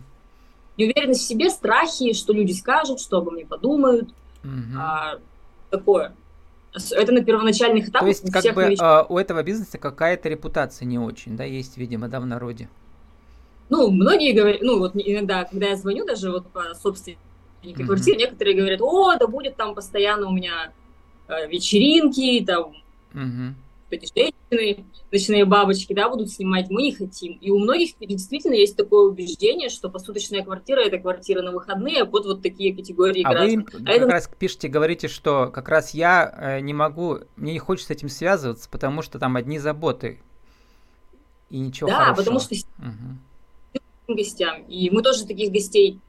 Неуверенность 0.76 1.22
в 1.22 1.26
себе, 1.26 1.50
страхи, 1.50 2.12
что 2.12 2.32
люди 2.32 2.52
скажут, 2.52 3.00
что 3.00 3.18
обо 3.18 3.30
мне 3.30 3.46
подумают. 3.46 4.10
Uh-huh. 4.42 4.76
А, 4.78 5.18
такое. 5.70 6.14
Это 6.72 7.12
на 7.12 7.24
первоначальных 7.24 7.88
этапах. 7.88 8.00
То 8.00 8.06
есть, 8.06 8.32
как 8.32 8.54
бы 8.54 8.64
новичков. 8.64 9.10
у 9.10 9.18
этого 9.18 9.42
бизнеса 9.42 9.78
какая-то 9.78 10.28
репутация 10.28 10.86
не 10.86 10.98
очень, 10.98 11.36
да, 11.36 11.44
есть, 11.44 11.76
видимо, 11.76 12.08
да, 12.08 12.20
в 12.20 12.26
народе. 12.26 12.68
Ну, 13.68 13.90
многие 13.90 14.32
говорят, 14.32 14.62
ну, 14.62 14.78
вот 14.78 14.92
иногда, 14.94 15.44
когда 15.44 15.68
я 15.68 15.76
звоню 15.76 16.04
даже 16.04 16.30
вот 16.30 16.46
по 16.48 16.74
собственнике 16.74 17.18
mm-hmm. 17.62 17.84
квартиры, 17.84 18.18
некоторые 18.18 18.56
говорят, 18.56 18.80
о, 18.82 19.16
да 19.16 19.26
будет 19.26 19.56
там 19.56 19.74
постоянно 19.74 20.28
у 20.28 20.32
меня 20.32 20.72
э, 21.28 21.48
вечеринки, 21.48 22.44
там, 22.44 22.72
mm-hmm 23.14 23.54
эти 23.92 24.12
женщины, 24.14 24.84
ночные 25.10 25.44
бабочки, 25.44 25.92
да, 25.92 26.08
будут 26.08 26.30
снимать, 26.30 26.70
мы 26.70 26.82
не 26.82 26.94
хотим. 26.94 27.34
И 27.34 27.50
у 27.50 27.58
многих 27.58 27.94
действительно 28.00 28.54
есть 28.54 28.76
такое 28.76 29.08
убеждение, 29.08 29.68
что 29.68 29.88
посуточная 29.88 30.42
квартира– 30.42 30.80
это 30.86 30.98
квартира 30.98 31.42
на 31.42 31.52
выходные, 31.52 32.02
а 32.02 32.06
под 32.06 32.26
вот 32.26 32.42
такие 32.42 32.74
категории 32.74 33.22
а 33.22 33.30
граждан. 33.30 33.66
вы 33.72 33.78
а 33.80 33.84
как 33.84 33.96
это... 33.96 34.06
раз 34.06 34.30
пишете, 34.38 34.68
говорите, 34.68 35.08
что 35.08 35.50
как 35.52 35.68
раз 35.68 35.94
я 35.94 36.32
э, 36.36 36.60
не 36.60 36.74
могу, 36.74 37.20
мне 37.36 37.52
не 37.52 37.58
хочется 37.58 37.92
с 37.92 37.96
этим 37.96 38.08
связываться, 38.08 38.68
потому 38.70 39.02
что 39.02 39.18
там 39.18 39.36
одни 39.36 39.58
заботы 39.58 40.20
и 41.50 41.58
ничего 41.58 41.90
да, 41.90 41.96
хорошего. 41.96 42.16
потому 42.16 42.40
что 42.40 42.54
угу. 42.78 44.14
гостям, 44.14 44.62
и 44.68 44.90
мы 44.90 45.02
тоже 45.02 45.26
таких 45.26 45.52
гостей 45.52 46.00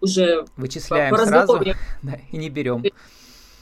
уже 0.00 0.44
вычисляем 0.56 1.14
по 1.14 1.24
сразу 1.24 1.58
да, 2.02 2.18
и 2.30 2.36
не 2.36 2.50
берем 2.50 2.82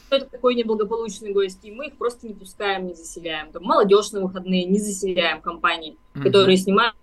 это 0.09 0.25
такой 0.25 0.55
неблагополучный 0.55 1.33
гость, 1.33 1.59
и 1.63 1.71
мы 1.71 1.87
их 1.87 1.97
просто 1.97 2.27
не 2.27 2.33
пускаем, 2.33 2.87
не 2.87 2.93
заселяем. 2.93 3.51
Там 3.51 3.63
молодежь 3.63 4.11
на 4.11 4.21
выходные 4.21 4.65
не 4.65 4.79
заселяем 4.79 5.41
компании, 5.41 5.97
mm-hmm. 6.13 6.21
которые 6.23 6.57
снимают 6.57 6.95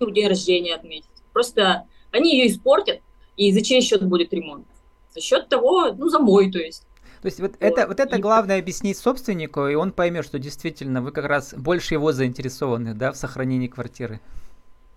день 0.00 0.28
рождения 0.28 0.74
отметить. 0.74 1.08
Просто 1.32 1.86
они 2.10 2.36
ее 2.36 2.50
испортят, 2.50 3.00
и 3.36 3.52
за 3.52 3.62
чей 3.62 3.80
счет 3.80 4.02
будет 4.02 4.32
ремонт? 4.32 4.66
За 5.14 5.20
счет 5.20 5.48
того, 5.48 5.92
ну, 5.92 6.08
за 6.08 6.18
мой, 6.18 6.50
то 6.50 6.58
есть. 6.58 6.86
То 7.22 7.26
есть 7.26 7.40
вот, 7.40 7.52
вот. 7.52 7.60
это, 7.60 7.86
вот 7.86 8.00
это 8.00 8.18
главное 8.18 8.58
объяснить 8.58 8.96
собственнику, 8.96 9.66
и 9.66 9.74
он 9.74 9.92
поймет, 9.92 10.24
что 10.24 10.38
действительно 10.38 11.02
вы 11.02 11.12
как 11.12 11.26
раз 11.26 11.54
больше 11.54 11.94
его 11.94 12.12
заинтересованы, 12.12 12.94
да, 12.94 13.12
в 13.12 13.16
сохранении 13.16 13.68
квартиры. 13.68 14.20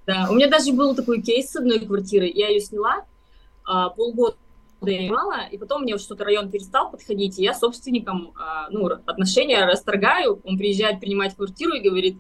Да, 0.06 0.28
у 0.30 0.34
меня 0.34 0.50
даже 0.50 0.74
был 0.74 0.96
такой 0.96 1.22
кейс 1.22 1.52
с 1.52 1.56
одной 1.56 1.80
квартиры. 1.80 2.30
Я 2.34 2.50
ее 2.50 2.60
сняла 2.60 3.06
а, 3.66 3.90
полгода 3.90 4.38
донимала, 4.84 5.46
и 5.52 5.58
потом 5.58 5.84
мне 5.84 5.98
что-то 5.98 6.24
район 6.26 6.50
перестал 6.50 6.92
подходить, 6.92 7.40
и 7.40 7.44
я 7.44 7.54
собственником 7.54 8.34
а, 8.36 8.70
ну, 8.70 8.88
отношения 9.06 9.66
расторгаю, 9.66 10.42
он 10.44 10.58
приезжает 10.58 11.00
принимать 11.00 11.36
квартиру 11.36 11.74
и 11.74 11.88
говорит, 11.88 12.18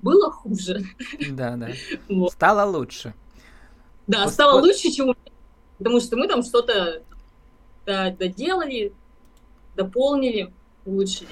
было 0.00 0.30
хуже. 0.30 0.82
Да, 1.30 1.56
да. 1.56 1.68
Вот. 2.08 2.32
Стало 2.32 2.68
лучше. 2.68 3.14
Да, 4.06 4.24
вот, 4.24 4.32
стало 4.32 4.60
лучше, 4.60 4.90
чем 4.90 5.14
потому 5.78 6.00
что 6.00 6.16
мы 6.16 6.28
там 6.28 6.42
что-то 6.42 7.02
доделали, 7.84 8.92
дополнили, 9.76 10.52
улучшили. 10.84 11.28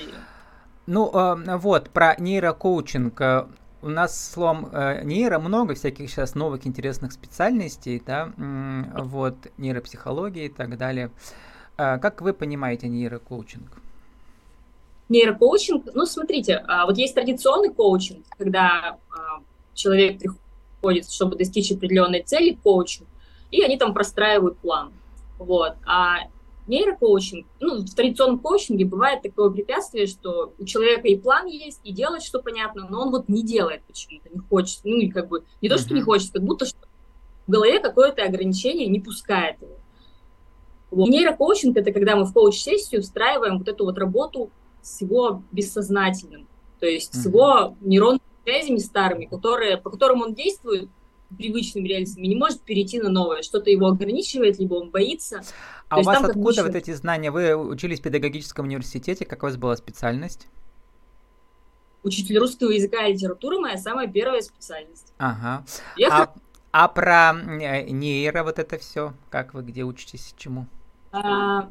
Ну, 0.86 1.10
э, 1.12 1.56
вот, 1.56 1.90
про 1.90 2.14
нейрокоучинг. 2.18 3.20
У 3.84 3.90
нас 3.90 4.32
словом 4.32 4.70
э, 4.72 5.04
нейро 5.04 5.38
много 5.38 5.74
всяких 5.74 6.08
сейчас 6.08 6.34
новых 6.34 6.66
интересных 6.66 7.12
специальностей, 7.12 8.02
да, 8.04 8.32
вот, 8.96 9.34
нейропсихология 9.58 10.46
и 10.46 10.48
так 10.48 10.78
далее. 10.78 11.10
Э, 11.76 11.98
как 11.98 12.22
вы 12.22 12.32
понимаете 12.32 12.88
нейрокоучинг? 12.88 13.82
Нейрокоучинг, 15.10 15.90
ну, 15.92 16.06
смотрите, 16.06 16.64
а, 16.66 16.86
вот 16.86 16.96
есть 16.96 17.14
традиционный 17.14 17.74
коучинг, 17.74 18.24
когда 18.38 18.96
а, 19.10 19.42
человек 19.74 20.18
приходит, 20.18 21.10
чтобы 21.10 21.36
достичь 21.36 21.70
определенной 21.70 22.22
цели, 22.22 22.56
коучинг, 22.62 23.06
и 23.50 23.62
они 23.62 23.76
там 23.76 23.92
простраивают 23.92 24.56
план. 24.60 24.94
Вот. 25.38 25.74
А 25.84 26.20
нейрокоучинг, 26.66 27.46
ну, 27.60 27.78
в 27.78 27.94
традиционном 27.94 28.38
коучинге 28.38 28.84
бывает 28.84 29.22
такое 29.22 29.50
препятствие, 29.50 30.06
что 30.06 30.52
у 30.58 30.64
человека 30.64 31.08
и 31.08 31.16
план 31.16 31.46
есть, 31.46 31.80
и 31.84 31.92
делать 31.92 32.22
что 32.22 32.40
понятно, 32.40 32.86
но 32.88 33.02
он 33.02 33.10
вот 33.10 33.28
не 33.28 33.42
делает 33.42 33.82
почему-то, 33.86 34.28
не 34.30 34.40
хочет, 34.40 34.80
ну, 34.84 34.96
и 34.96 35.08
как 35.08 35.28
бы, 35.28 35.44
не 35.60 35.68
то, 35.68 35.78
что 35.78 35.94
не 35.94 36.00
хочет, 36.00 36.32
как 36.32 36.42
будто 36.42 36.66
что 36.66 36.78
в 37.46 37.50
голове 37.50 37.80
какое-то 37.80 38.22
ограничение 38.22 38.86
не 38.86 39.00
пускает 39.00 39.60
его. 39.60 39.76
Вот. 40.90 41.08
Нейрокоучинг– 41.08 41.76
это 41.78 41.92
когда 41.92 42.16
мы 42.16 42.24
в 42.24 42.32
коуч-сессию 42.32 43.02
встраиваем 43.02 43.58
вот 43.58 43.68
эту 43.68 43.84
вот 43.84 43.98
работу 43.98 44.50
с 44.80 45.00
его 45.00 45.42
бессознательным, 45.52 46.46
то 46.78 46.86
есть 46.86 47.14
mm-hmm. 47.14 47.18
с 47.18 47.26
его 47.26 47.76
нейронными 47.80 48.20
связями 48.44 48.78
старыми, 48.78 49.24
которые, 49.24 49.76
по 49.76 49.90
которым 49.90 50.22
он 50.22 50.34
действует, 50.34 50.88
привычными 51.36 51.88
рельсами, 51.88 52.26
не 52.26 52.36
может 52.36 52.60
перейти 52.60 53.00
на 53.00 53.08
новое, 53.08 53.42
что-то 53.42 53.70
его 53.70 53.86
ограничивает, 53.86 54.58
либо 54.58 54.74
он 54.74 54.90
боится. 54.90 55.42
А 55.88 55.96
То 55.96 56.00
у 56.00 56.04
вас 56.04 56.24
откуда 56.24 56.62
вот 56.64 56.74
эти 56.74 56.92
знания? 56.92 57.30
Вы 57.30 57.54
учились 57.54 58.00
в 58.00 58.02
педагогическом 58.02 58.66
университете, 58.66 59.24
какая 59.24 59.50
у 59.50 59.52
вас 59.52 59.56
была 59.56 59.76
специальность? 59.76 60.48
Учитель 62.02 62.38
русского 62.38 62.70
языка 62.70 63.06
и 63.06 63.14
литературы 63.14 63.58
моя 63.58 63.78
самая 63.78 64.08
первая 64.08 64.42
специальность. 64.42 65.12
Ага. 65.18 65.64
Я... 65.96 66.08
А, 66.10 66.34
а 66.72 66.88
про 66.88 67.32
э, 67.34 67.88
нейро 67.90 68.42
вот 68.42 68.58
это 68.58 68.78
все, 68.78 69.14
как 69.30 69.54
вы 69.54 69.62
где 69.62 69.84
учитесь, 69.84 70.34
чему? 70.36 70.66
А, 71.12 71.70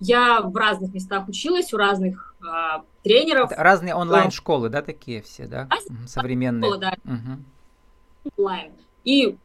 я 0.00 0.40
в 0.40 0.56
разных 0.56 0.94
местах 0.94 1.28
училась, 1.28 1.74
у 1.74 1.76
разных 1.76 2.34
а, 2.46 2.84
тренеров. 3.02 3.52
Это 3.52 3.62
разные 3.62 3.94
онлайн-школы, 3.94 4.70
да, 4.70 4.80
такие 4.80 5.20
все, 5.20 5.46
да? 5.46 5.68
Разные 5.70 6.08
Современные. 6.08 6.70
Школы, 6.70 6.80
да. 6.80 6.96
Угу 7.04 7.42
онлайн. 8.36 8.72
И 9.04 9.36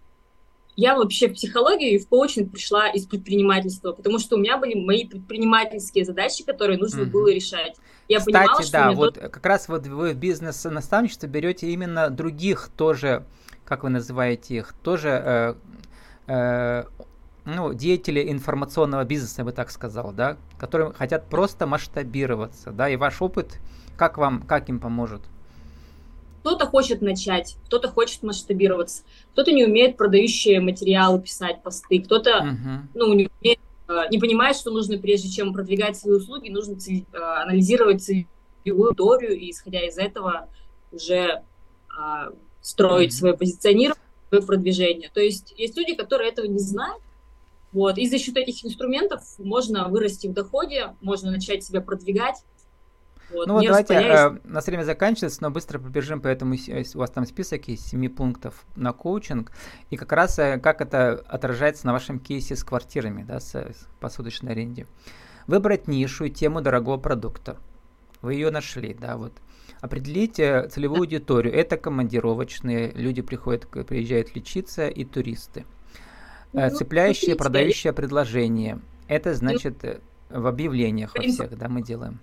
я 0.75 0.95
вообще 0.95 1.27
в 1.27 1.33
психологию 1.33 1.91
и 1.91 1.97
в 1.99 2.07
коучинг 2.07 2.51
пришла 2.51 2.89
из 2.89 3.05
предпринимательства, 3.05 3.91
потому 3.91 4.19
что 4.19 4.35
у 4.35 4.39
меня 4.39 4.57
были 4.57 4.73
мои 4.73 5.07
предпринимательские 5.07 6.05
задачи, 6.05 6.43
которые 6.43 6.79
нужно 6.79 7.01
mm-hmm. 7.01 7.11
было 7.11 7.31
решать. 7.31 7.75
Я 8.07 8.19
Кстати, 8.19 8.35
понимала, 8.35 8.63
что 8.63 8.71
да, 8.71 8.91
вот 8.91 9.13
тот... 9.15 9.31
как 9.31 9.45
раз 9.45 9.67
вот 9.67 9.87
вы 9.87 10.13
в 10.13 10.17
бизнес-наставничество 10.17 11.27
берете 11.27 11.67
именно 11.67 12.09
других 12.09 12.69
тоже, 12.75 13.25
как 13.65 13.83
вы 13.83 13.89
называете 13.89 14.57
их, 14.57 14.73
тоже 14.83 15.09
э, 15.09 15.55
э, 16.27 16.83
ну, 17.45 17.73
деятели 17.73 18.31
информационного 18.31 19.03
бизнеса, 19.03 19.35
я 19.39 19.45
бы 19.45 19.51
так 19.51 19.69
сказал, 19.69 20.11
да, 20.11 20.37
которые 20.57 20.93
хотят 20.93 21.29
просто 21.29 21.67
масштабироваться, 21.67 22.71
да, 22.71 22.89
и 22.89 22.95
ваш 22.95 23.21
опыт, 23.21 23.59
как 23.95 24.17
вам, 24.17 24.41
как 24.41 24.69
им 24.69 24.79
поможет? 24.79 25.21
Кто-то 26.43 26.65
хочет 26.65 27.01
начать, 27.01 27.55
кто-то 27.67 27.87
хочет 27.87 28.21
масштабироваться, 28.21 29.03
кто-то 29.31 29.53
не 29.53 29.63
умеет 29.63 29.95
продающие 29.95 30.59
материалы 30.59 31.21
писать, 31.21 31.63
посты, 31.63 32.01
кто-то 32.01 32.31
uh-huh. 32.31 32.79
ну, 32.93 33.13
не, 33.13 33.29
умеет, 33.39 33.59
э, 33.87 33.93
не 34.11 34.19
понимает, 34.19 34.57
что 34.57 34.69
нужно, 34.69 34.97
прежде 34.97 35.29
чем 35.29 35.53
продвигать 35.53 35.95
свои 35.95 36.17
услуги, 36.17 36.49
нужно 36.49 36.77
цель, 36.77 37.05
э, 37.13 37.17
анализировать 37.17 38.03
целевую 38.03 38.89
аудиторию 38.89 39.39
и, 39.39 39.51
исходя 39.51 39.87
из 39.87 39.97
этого, 39.97 40.49
уже 40.91 41.43
а, 41.97 42.33
строить 42.61 43.11
uh-huh. 43.11 43.19
свое 43.19 43.37
позиционирование, 43.37 44.03
свое 44.27 44.43
продвижение. 44.43 45.09
То 45.13 45.21
есть 45.21 45.53
есть 45.57 45.77
люди, 45.77 45.95
которые 45.95 46.29
этого 46.29 46.45
не 46.45 46.59
знают, 46.59 47.01
вот, 47.71 47.97
и 47.97 48.07
за 48.09 48.19
счет 48.19 48.35
этих 48.35 48.65
инструментов 48.65 49.23
можно 49.37 49.87
вырасти 49.87 50.27
в 50.27 50.33
доходе, 50.33 50.93
можно 50.99 51.31
начать 51.31 51.63
себя 51.63 51.79
продвигать, 51.79 52.35
вот, 53.33 53.47
ну 53.47 53.53
вот 53.53 53.65
давайте, 53.65 53.93
э, 53.93 54.37
на 54.43 54.61
время 54.61 54.83
заканчивается, 54.83 55.41
но 55.41 55.49
быстро 55.49 55.79
пробежим, 55.79 56.21
поэтому 56.21 56.55
у 56.55 56.97
вас 56.97 57.09
там 57.11 57.25
список 57.25 57.67
есть 57.67 57.87
7 57.87 58.09
пунктов 58.09 58.65
на 58.75 58.93
коучинг, 58.93 59.51
и 59.89 59.97
как 59.97 60.11
раз 60.11 60.39
э, 60.39 60.59
как 60.59 60.81
это 60.81 61.23
отражается 61.27 61.85
на 61.85 61.93
вашем 61.93 62.19
кейсе 62.19 62.55
с 62.55 62.63
квартирами, 62.63 63.23
да, 63.23 63.39
с, 63.39 63.55
с 63.55 63.87
посудочной 63.99 64.51
аренде. 64.51 64.87
Выбрать 65.47 65.87
нишу 65.87 66.25
и 66.25 66.29
тему 66.29 66.61
дорогого 66.61 66.97
продукта. 66.97 67.57
Вы 68.21 68.35
ее 68.35 68.51
нашли, 68.51 68.93
да, 68.93 69.17
вот. 69.17 69.33
Определите 69.81 70.69
целевую 70.69 71.01
аудиторию. 71.01 71.53
Это 71.53 71.75
командировочные, 71.75 72.91
люди 72.91 73.21
приходят, 73.21 73.67
приезжают 73.67 74.33
лечиться 74.33 74.87
и 74.87 75.03
туристы. 75.03 75.65
Э, 76.53 76.69
ну, 76.69 76.75
Цепляющее, 76.77 77.35
продающее 77.35 77.91
предложение. 77.93 78.79
Это 79.07 79.33
значит 79.33 79.83
э, 79.83 79.99
в 80.29 80.47
объявлениях 80.47 81.13
во 81.15 81.23
всех, 81.23 81.57
да, 81.57 81.67
мы 81.67 81.81
делаем 81.81 82.19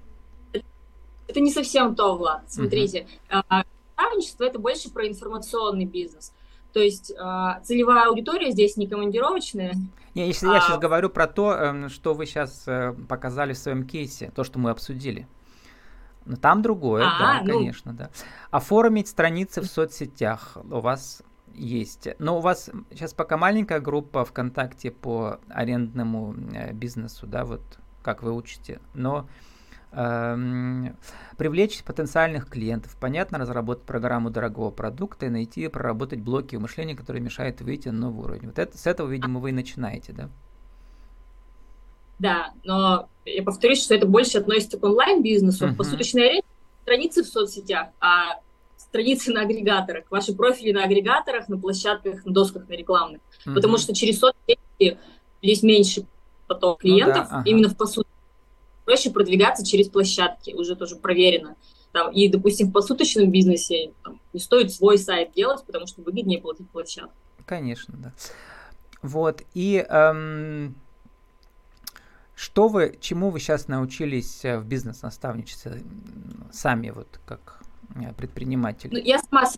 это 1.31 1.40
не 1.40 1.51
совсем 1.51 1.95
то, 1.95 2.16
Влад. 2.16 2.43
Смотрите, 2.49 3.07
uh-huh. 3.31 3.64
наставничество 3.97 4.45
это 4.45 4.59
больше 4.59 4.90
про 4.90 5.09
информационный 5.09 5.85
бизнес. 5.85 6.33
То 6.73 6.81
есть 6.81 7.12
а, 7.19 7.61
целевая 7.61 8.09
аудитория 8.09 8.53
здесь 8.53 8.77
не 8.77 8.87
командировочная. 8.87 9.75
Не, 10.14 10.27
если 10.27 10.47
а... 10.49 10.55
я 10.55 10.61
сейчас 10.61 10.79
говорю 10.79 11.11
про 11.11 11.27
то, 11.27 11.53
эм, 11.53 11.88
что 11.88 12.14
вы 12.14 12.27
сейчас 12.27 12.64
э, 12.66 12.95
показали 13.09 13.53
в 13.53 13.59
своем 13.59 13.87
кейсе, 13.87 14.31
то, 14.35 14.45
что 14.45 14.59
мы 14.59 14.71
обсудили. 14.71 15.27
Ну, 16.27 16.37
там 16.37 16.62
другое, 16.62 17.05
а, 17.05 17.19
да, 17.19 17.43
ну... 17.45 17.59
конечно, 17.59 17.93
да. 17.93 18.11
Оформить 18.51 19.09
страницы 19.09 19.61
в 19.62 19.66
соцсетях 19.66 20.57
у 20.71 20.81
вас 20.81 21.23
есть. 21.55 22.09
Но 22.19 22.38
у 22.38 22.40
вас 22.40 22.71
сейчас 22.90 23.14
пока 23.14 23.37
маленькая 23.37 23.81
группа 23.81 24.25
ВКонтакте 24.25 24.90
по 24.90 25.40
арендному 25.49 26.35
э, 26.55 26.73
бизнесу, 26.73 27.27
да, 27.27 27.45
вот 27.45 27.62
как 28.03 28.23
вы 28.23 28.33
учите. 28.33 28.81
Но 28.95 29.29
привлечь 29.90 31.83
потенциальных 31.83 32.48
клиентов, 32.48 32.96
понятно, 33.00 33.38
разработать 33.38 33.85
программу 33.85 34.31
дорогого 34.31 34.70
продукта 34.70 35.26
и 35.26 35.31
найти, 35.31 35.66
проработать 35.68 36.20
блоки 36.20 36.57
мышления, 36.57 36.94
которые 36.94 37.22
мешают 37.22 37.61
выйти 37.61 37.88
на 37.88 37.98
новый 37.98 38.24
уровень. 38.24 38.46
Вот 38.46 38.59
это, 38.59 38.76
с 38.79 38.87
этого, 38.87 39.09
видимо, 39.09 39.40
вы 39.40 39.50
и 39.50 39.53
начинаете, 39.53 40.12
да? 40.12 40.29
Да, 42.20 42.53
но 42.64 43.09
я 43.24 43.42
повторюсь, 43.42 43.83
что 43.83 43.94
это 43.94 44.07
больше 44.07 44.38
относится 44.38 44.79
к 44.79 44.85
онлайн-бизнесу. 44.85 45.66
Uh-huh. 45.66 45.74
Посуточная 45.74 46.26
аренда 46.26 46.46
страницы 46.83 47.22
в 47.24 47.26
соцсетях, 47.26 47.88
а 47.98 48.40
страницы 48.76 49.33
на 49.33 49.40
агрегаторах, 49.42 50.05
ваши 50.11 50.35
профили 50.35 50.72
на 50.72 50.85
агрегаторах, 50.85 51.48
на 51.48 51.59
площадках, 51.59 52.24
на 52.26 52.33
досках, 52.33 52.68
на 52.68 52.74
рекламных. 52.74 53.22
Uh-huh. 53.46 53.55
Потому 53.55 53.79
что 53.79 53.94
через 53.94 54.18
соцсети 54.18 54.98
здесь 55.42 55.62
меньше 55.62 56.05
поток 56.46 56.81
клиентов, 56.81 57.24
ну, 57.24 57.31
да, 57.31 57.37
ага. 57.38 57.48
именно 57.48 57.68
в 57.68 57.76
посуд. 57.76 58.07
Проще 58.90 59.11
продвигаться 59.12 59.64
через 59.64 59.88
площадки, 59.88 60.53
уже 60.53 60.74
тоже 60.74 60.96
проверено. 60.96 61.55
Там, 61.92 62.11
и, 62.11 62.29
допустим, 62.29 62.70
в 62.70 62.72
посуточном 62.72 63.31
бизнесе 63.31 63.92
там, 64.03 64.20
не 64.33 64.40
стоит 64.40 64.72
свой 64.72 64.98
сайт 64.98 65.33
делать, 65.33 65.64
потому 65.64 65.87
что 65.87 66.03
выгоднее 66.03 66.40
платить 66.40 66.68
площадку. 66.70 67.14
Конечно, 67.46 67.94
да. 67.96 68.12
Вот, 69.00 69.42
и 69.55 69.76
эм, 69.88 70.74
что 72.35 72.66
вы, 72.66 72.98
чему 73.00 73.31
вы 73.31 73.38
сейчас 73.38 73.68
научились 73.68 74.44
э, 74.44 74.59
в 74.59 74.66
бизнес-наставничестве 74.66 75.85
сами, 76.50 76.90
вот 76.90 77.20
как 77.24 77.62
э, 77.94 78.12
предприниматель? 78.14 78.88
Ну, 78.90 78.98
я 78.98 79.20
сама 79.20 79.48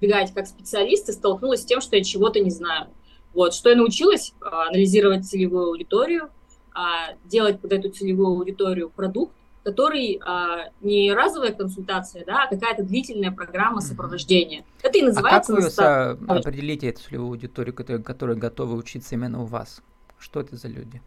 бегать 0.00 0.34
как 0.34 0.48
специалист 0.48 1.08
и 1.08 1.12
столкнулась 1.12 1.62
с 1.62 1.66
тем, 1.66 1.80
что 1.80 1.94
я 1.94 2.02
чего-то 2.02 2.40
не 2.40 2.50
знаю. 2.50 2.88
Вот, 3.32 3.54
что 3.54 3.70
я 3.70 3.76
научилась? 3.76 4.34
А, 4.40 4.66
анализировать 4.66 5.24
целевую 5.24 5.68
аудиторию, 5.68 6.30
а, 6.76 7.14
делать 7.24 7.58
под 7.60 7.72
эту 7.72 7.88
целевую 7.88 8.28
аудиторию 8.28 8.90
продукт, 8.90 9.32
который 9.64 10.20
а, 10.24 10.68
не 10.82 11.12
разовая 11.14 11.52
консультация, 11.52 12.24
да, 12.26 12.44
а 12.44 12.48
какая-то 12.48 12.82
длительная 12.82 13.32
программа 13.32 13.80
сопровождения. 13.80 14.64
Это 14.82 14.98
и 14.98 15.02
называется... 15.02 15.52
А 15.52 15.56
как 15.56 15.62
вы 15.62 15.64
настав... 15.64 16.18
определите 16.28 16.88
эту 16.88 17.00
целевую 17.00 17.30
аудиторию, 17.30 17.74
которая, 17.74 18.02
которая 18.02 18.36
готова 18.36 18.74
учиться 18.74 19.14
именно 19.14 19.42
у 19.42 19.46
вас? 19.46 19.80
Что 20.18 20.40
это 20.40 20.56
за 20.56 20.68
люди? 20.68 21.00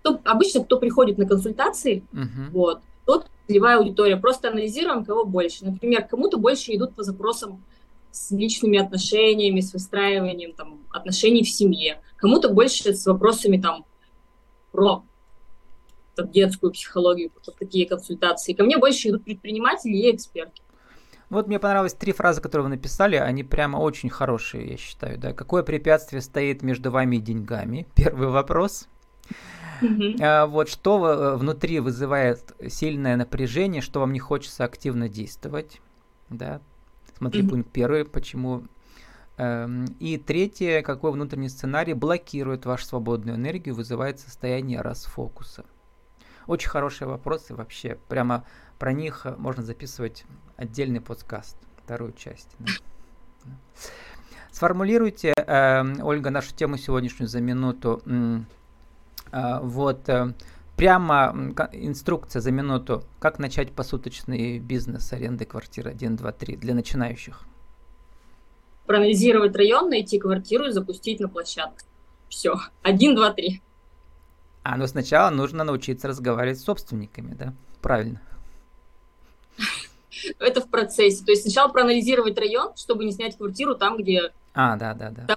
Кто, 0.00 0.20
обычно, 0.24 0.64
кто 0.64 0.78
приходит 0.78 1.18
на 1.18 1.26
консультации, 1.26 2.04
uh-huh. 2.12 2.50
вот, 2.52 2.80
тот 3.04 3.26
целевая 3.48 3.78
аудитория. 3.78 4.16
Просто 4.16 4.50
анализируем, 4.50 5.04
кого 5.04 5.24
больше. 5.24 5.64
Например, 5.64 6.04
кому-то 6.04 6.38
больше 6.38 6.74
идут 6.74 6.94
по 6.94 7.02
запросам 7.02 7.62
с 8.12 8.30
личными 8.30 8.78
отношениями, 8.78 9.60
с 9.60 9.72
выстраиванием 9.72 10.52
там, 10.52 10.80
отношений 10.92 11.42
в 11.42 11.48
семье. 11.48 12.00
Кому-то 12.16 12.50
больше 12.50 12.94
с 12.94 13.04
вопросами 13.06 13.60
там, 13.60 13.84
про 14.72 15.04
там, 16.14 16.30
детскую 16.30 16.72
психологию, 16.72 17.30
вот 17.34 17.56
такие 17.58 17.86
консультации. 17.86 18.52
Ко 18.52 18.64
мне 18.64 18.78
больше 18.78 19.10
идут 19.10 19.24
предприниматели 19.24 19.92
и 19.92 20.14
эксперты. 20.14 20.62
Вот 21.30 21.46
мне 21.46 21.58
понравились 21.58 21.94
три 21.94 22.12
фразы, 22.12 22.42
которые 22.42 22.64
вы 22.64 22.70
написали, 22.70 23.16
они 23.16 23.42
прямо 23.42 23.78
очень 23.78 24.10
хорошие, 24.10 24.72
я 24.72 24.76
считаю. 24.76 25.18
Да? 25.18 25.32
Какое 25.32 25.62
препятствие 25.62 26.20
стоит 26.20 26.62
между 26.62 26.90
вами 26.90 27.16
и 27.16 27.20
деньгами? 27.20 27.86
Первый 27.94 28.28
вопрос. 28.28 28.88
А, 30.20 30.46
вот 30.46 30.68
что 30.68 31.06
э, 31.06 31.36
внутри 31.36 31.80
вызывает 31.80 32.54
сильное 32.68 33.16
напряжение, 33.16 33.80
что 33.80 34.00
вам 34.00 34.12
не 34.12 34.18
хочется 34.18 34.64
активно 34.64 35.08
действовать, 35.08 35.80
да, 36.28 36.60
Смотри, 37.22 37.42
mm-hmm. 37.42 37.48
пункт 37.50 37.70
первый, 37.70 38.04
почему. 38.04 38.64
Эм, 39.38 39.86
и 39.98 40.18
третье, 40.18 40.82
какой 40.82 41.12
внутренний 41.12 41.48
сценарий 41.48 41.94
блокирует 41.94 42.66
вашу 42.66 42.84
свободную 42.84 43.36
энергию, 43.36 43.74
вызывает 43.74 44.20
состояние 44.20 44.80
расфокуса. 44.80 45.64
Очень 46.46 46.68
хорошие 46.68 47.08
вопросы 47.08 47.54
вообще. 47.54 47.98
Прямо 48.08 48.44
про 48.78 48.92
них 48.92 49.26
можно 49.38 49.62
записывать 49.62 50.24
отдельный 50.56 51.00
подкаст, 51.00 51.56
вторую 51.84 52.12
часть. 52.12 52.50
Да. 52.58 52.72
Сформулируйте, 54.50 55.32
э, 55.34 56.02
Ольга, 56.02 56.30
нашу 56.30 56.54
тему 56.54 56.76
сегодняшнюю 56.76 57.28
за 57.28 57.40
минуту. 57.40 58.02
Э, 59.32 59.60
вот 59.62 60.08
э, 60.10 60.34
прямо 60.76 61.34
инструкция 61.72 62.42
за 62.42 62.50
минуту, 62.50 63.04
как 63.18 63.38
начать 63.38 63.72
посуточный 63.72 64.58
бизнес 64.58 65.10
аренды 65.12 65.46
квартиры 65.46 65.90
1, 65.90 66.16
2, 66.16 66.32
3 66.32 66.56
для 66.56 66.74
начинающих. 66.74 67.46
Проанализировать 68.86 69.56
район, 69.56 69.90
найти 69.90 70.18
квартиру 70.18 70.66
и 70.66 70.72
запустить 70.72 71.20
на 71.20 71.28
площадку. 71.28 71.86
Все. 72.28 72.54
Один, 72.82 73.14
два, 73.14 73.32
три. 73.32 73.62
А, 74.62 74.76
ну 74.76 74.86
сначала 74.86 75.30
нужно 75.30 75.64
научиться 75.64 76.08
разговаривать 76.08 76.58
с 76.58 76.64
собственниками, 76.64 77.34
да? 77.34 77.54
Правильно. 77.80 78.20
Это 80.38 80.60
в 80.60 80.68
процессе. 80.68 81.24
То 81.24 81.32
есть 81.32 81.42
сначала 81.42 81.68
проанализировать 81.70 82.38
район, 82.38 82.74
чтобы 82.76 83.04
не 83.04 83.12
снять 83.12 83.36
квартиру 83.36 83.74
там, 83.74 83.96
где... 83.96 84.32
А, 84.54 84.76
да, 84.76 84.94
да, 84.94 85.10
да. 85.10 85.36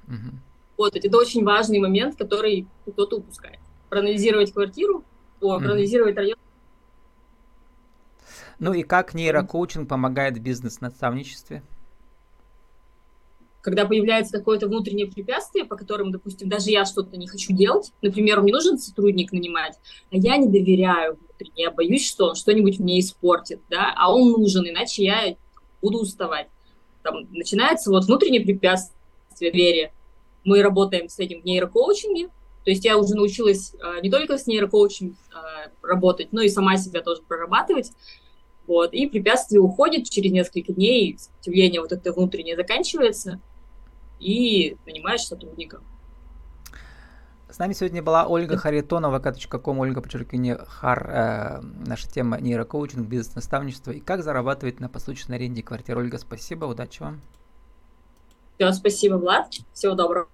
Вот, 0.78 0.94
это 0.94 1.18
очень 1.18 1.46
важный 1.46 1.80
момент, 1.80 2.18
который 2.18 2.68
кто-то 2.86 3.18
упускает. 3.18 3.60
Проанализировать 3.90 4.52
квартиру, 4.52 5.06
по 5.40 5.58
проанализировать 5.58 6.18
район. 6.18 6.38
Ну 8.60 8.74
и 8.74 8.84
как 8.84 9.14
нейрокоучинг 9.14 9.88
помогает 9.88 10.38
в 10.38 10.42
бизнес-наставничестве? 10.42 11.64
Когда 13.65 13.86
появляется 13.86 14.38
какое-то 14.38 14.67
внутреннее 14.67 15.08
препятствие, 15.08 15.65
по 15.65 15.75
которым, 15.75 16.12
допустим, 16.12 16.47
даже 16.47 16.69
я 16.69 16.86
что-то 16.86 17.17
не 17.17 17.25
хочу 17.25 17.51
делать, 17.51 17.91
например, 18.04 18.43
мне 18.43 18.54
нужен 18.54 18.78
сотрудник 18.78 19.32
нанимать, 19.32 19.80
а 20.12 20.17
я 20.17 20.38
не 20.38 20.45
доверяю 20.45 21.17
внутренне, 21.17 21.63
я 21.63 21.71
боюсь, 21.71 22.08
что 22.08 22.28
он 22.28 22.36
что-нибудь 22.36 22.78
мне 22.78 22.99
испортит, 22.99 23.62
да, 23.71 23.91
а 23.97 24.13
он 24.13 24.34
нужен, 24.34 24.69
иначе 24.69 25.04
я 25.04 25.36
буду 25.82 25.97
уставать. 25.97 26.45
Там 27.01 27.28
начинается 27.32 27.89
вот 27.89 28.06
внутреннее 28.06 28.41
препятствие 28.41 29.51
двери. 29.51 29.91
Мы 30.43 30.62
работаем 30.62 31.10
с 31.10 31.17
этим 31.17 31.41
в 31.41 31.45
нейрокоучинге, 31.45 32.28
то 32.28 32.69
есть 32.69 32.86
я 32.86 32.99
уже 32.99 33.15
научилась 33.15 33.73
э, 33.73 34.01
не 34.04 34.12
только 34.12 34.38
с 34.38 34.45
нейрокоучем 34.45 35.17
э, 35.34 35.69
работать, 35.82 36.28
но 36.34 36.41
и 36.41 36.49
сама 36.49 36.78
себя 36.78 37.01
тоже 37.01 37.23
прорабатывать. 37.28 37.93
Вот, 38.67 38.93
и 38.93 39.08
препятствие 39.08 39.60
уходит 39.60 40.08
через 40.08 40.32
несколько 40.32 40.71
дней, 40.71 41.17
сопротивление 41.17 41.82
вот 41.82 41.91
это 41.91 42.13
внутреннее 42.13 42.56
заканчивается, 42.56 43.41
и 44.19 44.78
нанимаешь 44.86 45.21
сотрудника. 45.21 45.82
С 47.49 47.60
нами 47.60 47.71
сегодня 47.71 48.04
была 48.04 48.28
Ольга 48.28 48.58
Харитонова, 48.58 49.19
vk.com, 49.19 49.80
Ольга, 49.80 50.01
подчеркивание, 50.01 50.58
хар, 50.67 51.10
э, 51.10 51.62
наша 51.62 52.10
тема 52.10 52.38
нейрокоучинг, 52.41 53.08
бизнес-наставничество 53.08 53.91
и 53.91 54.01
как 54.01 54.23
зарабатывать 54.23 54.82
на 54.82 54.89
посуточной 54.89 55.38
аренде 55.38 55.63
квартиры. 55.63 56.01
Ольга, 56.01 56.17
спасибо, 56.17 56.65
удачи 56.65 57.01
вам. 57.01 57.21
Все, 58.58 58.71
спасибо, 58.73 59.15
Влад, 59.15 59.54
всего 59.73 59.95
доброго. 59.95 60.28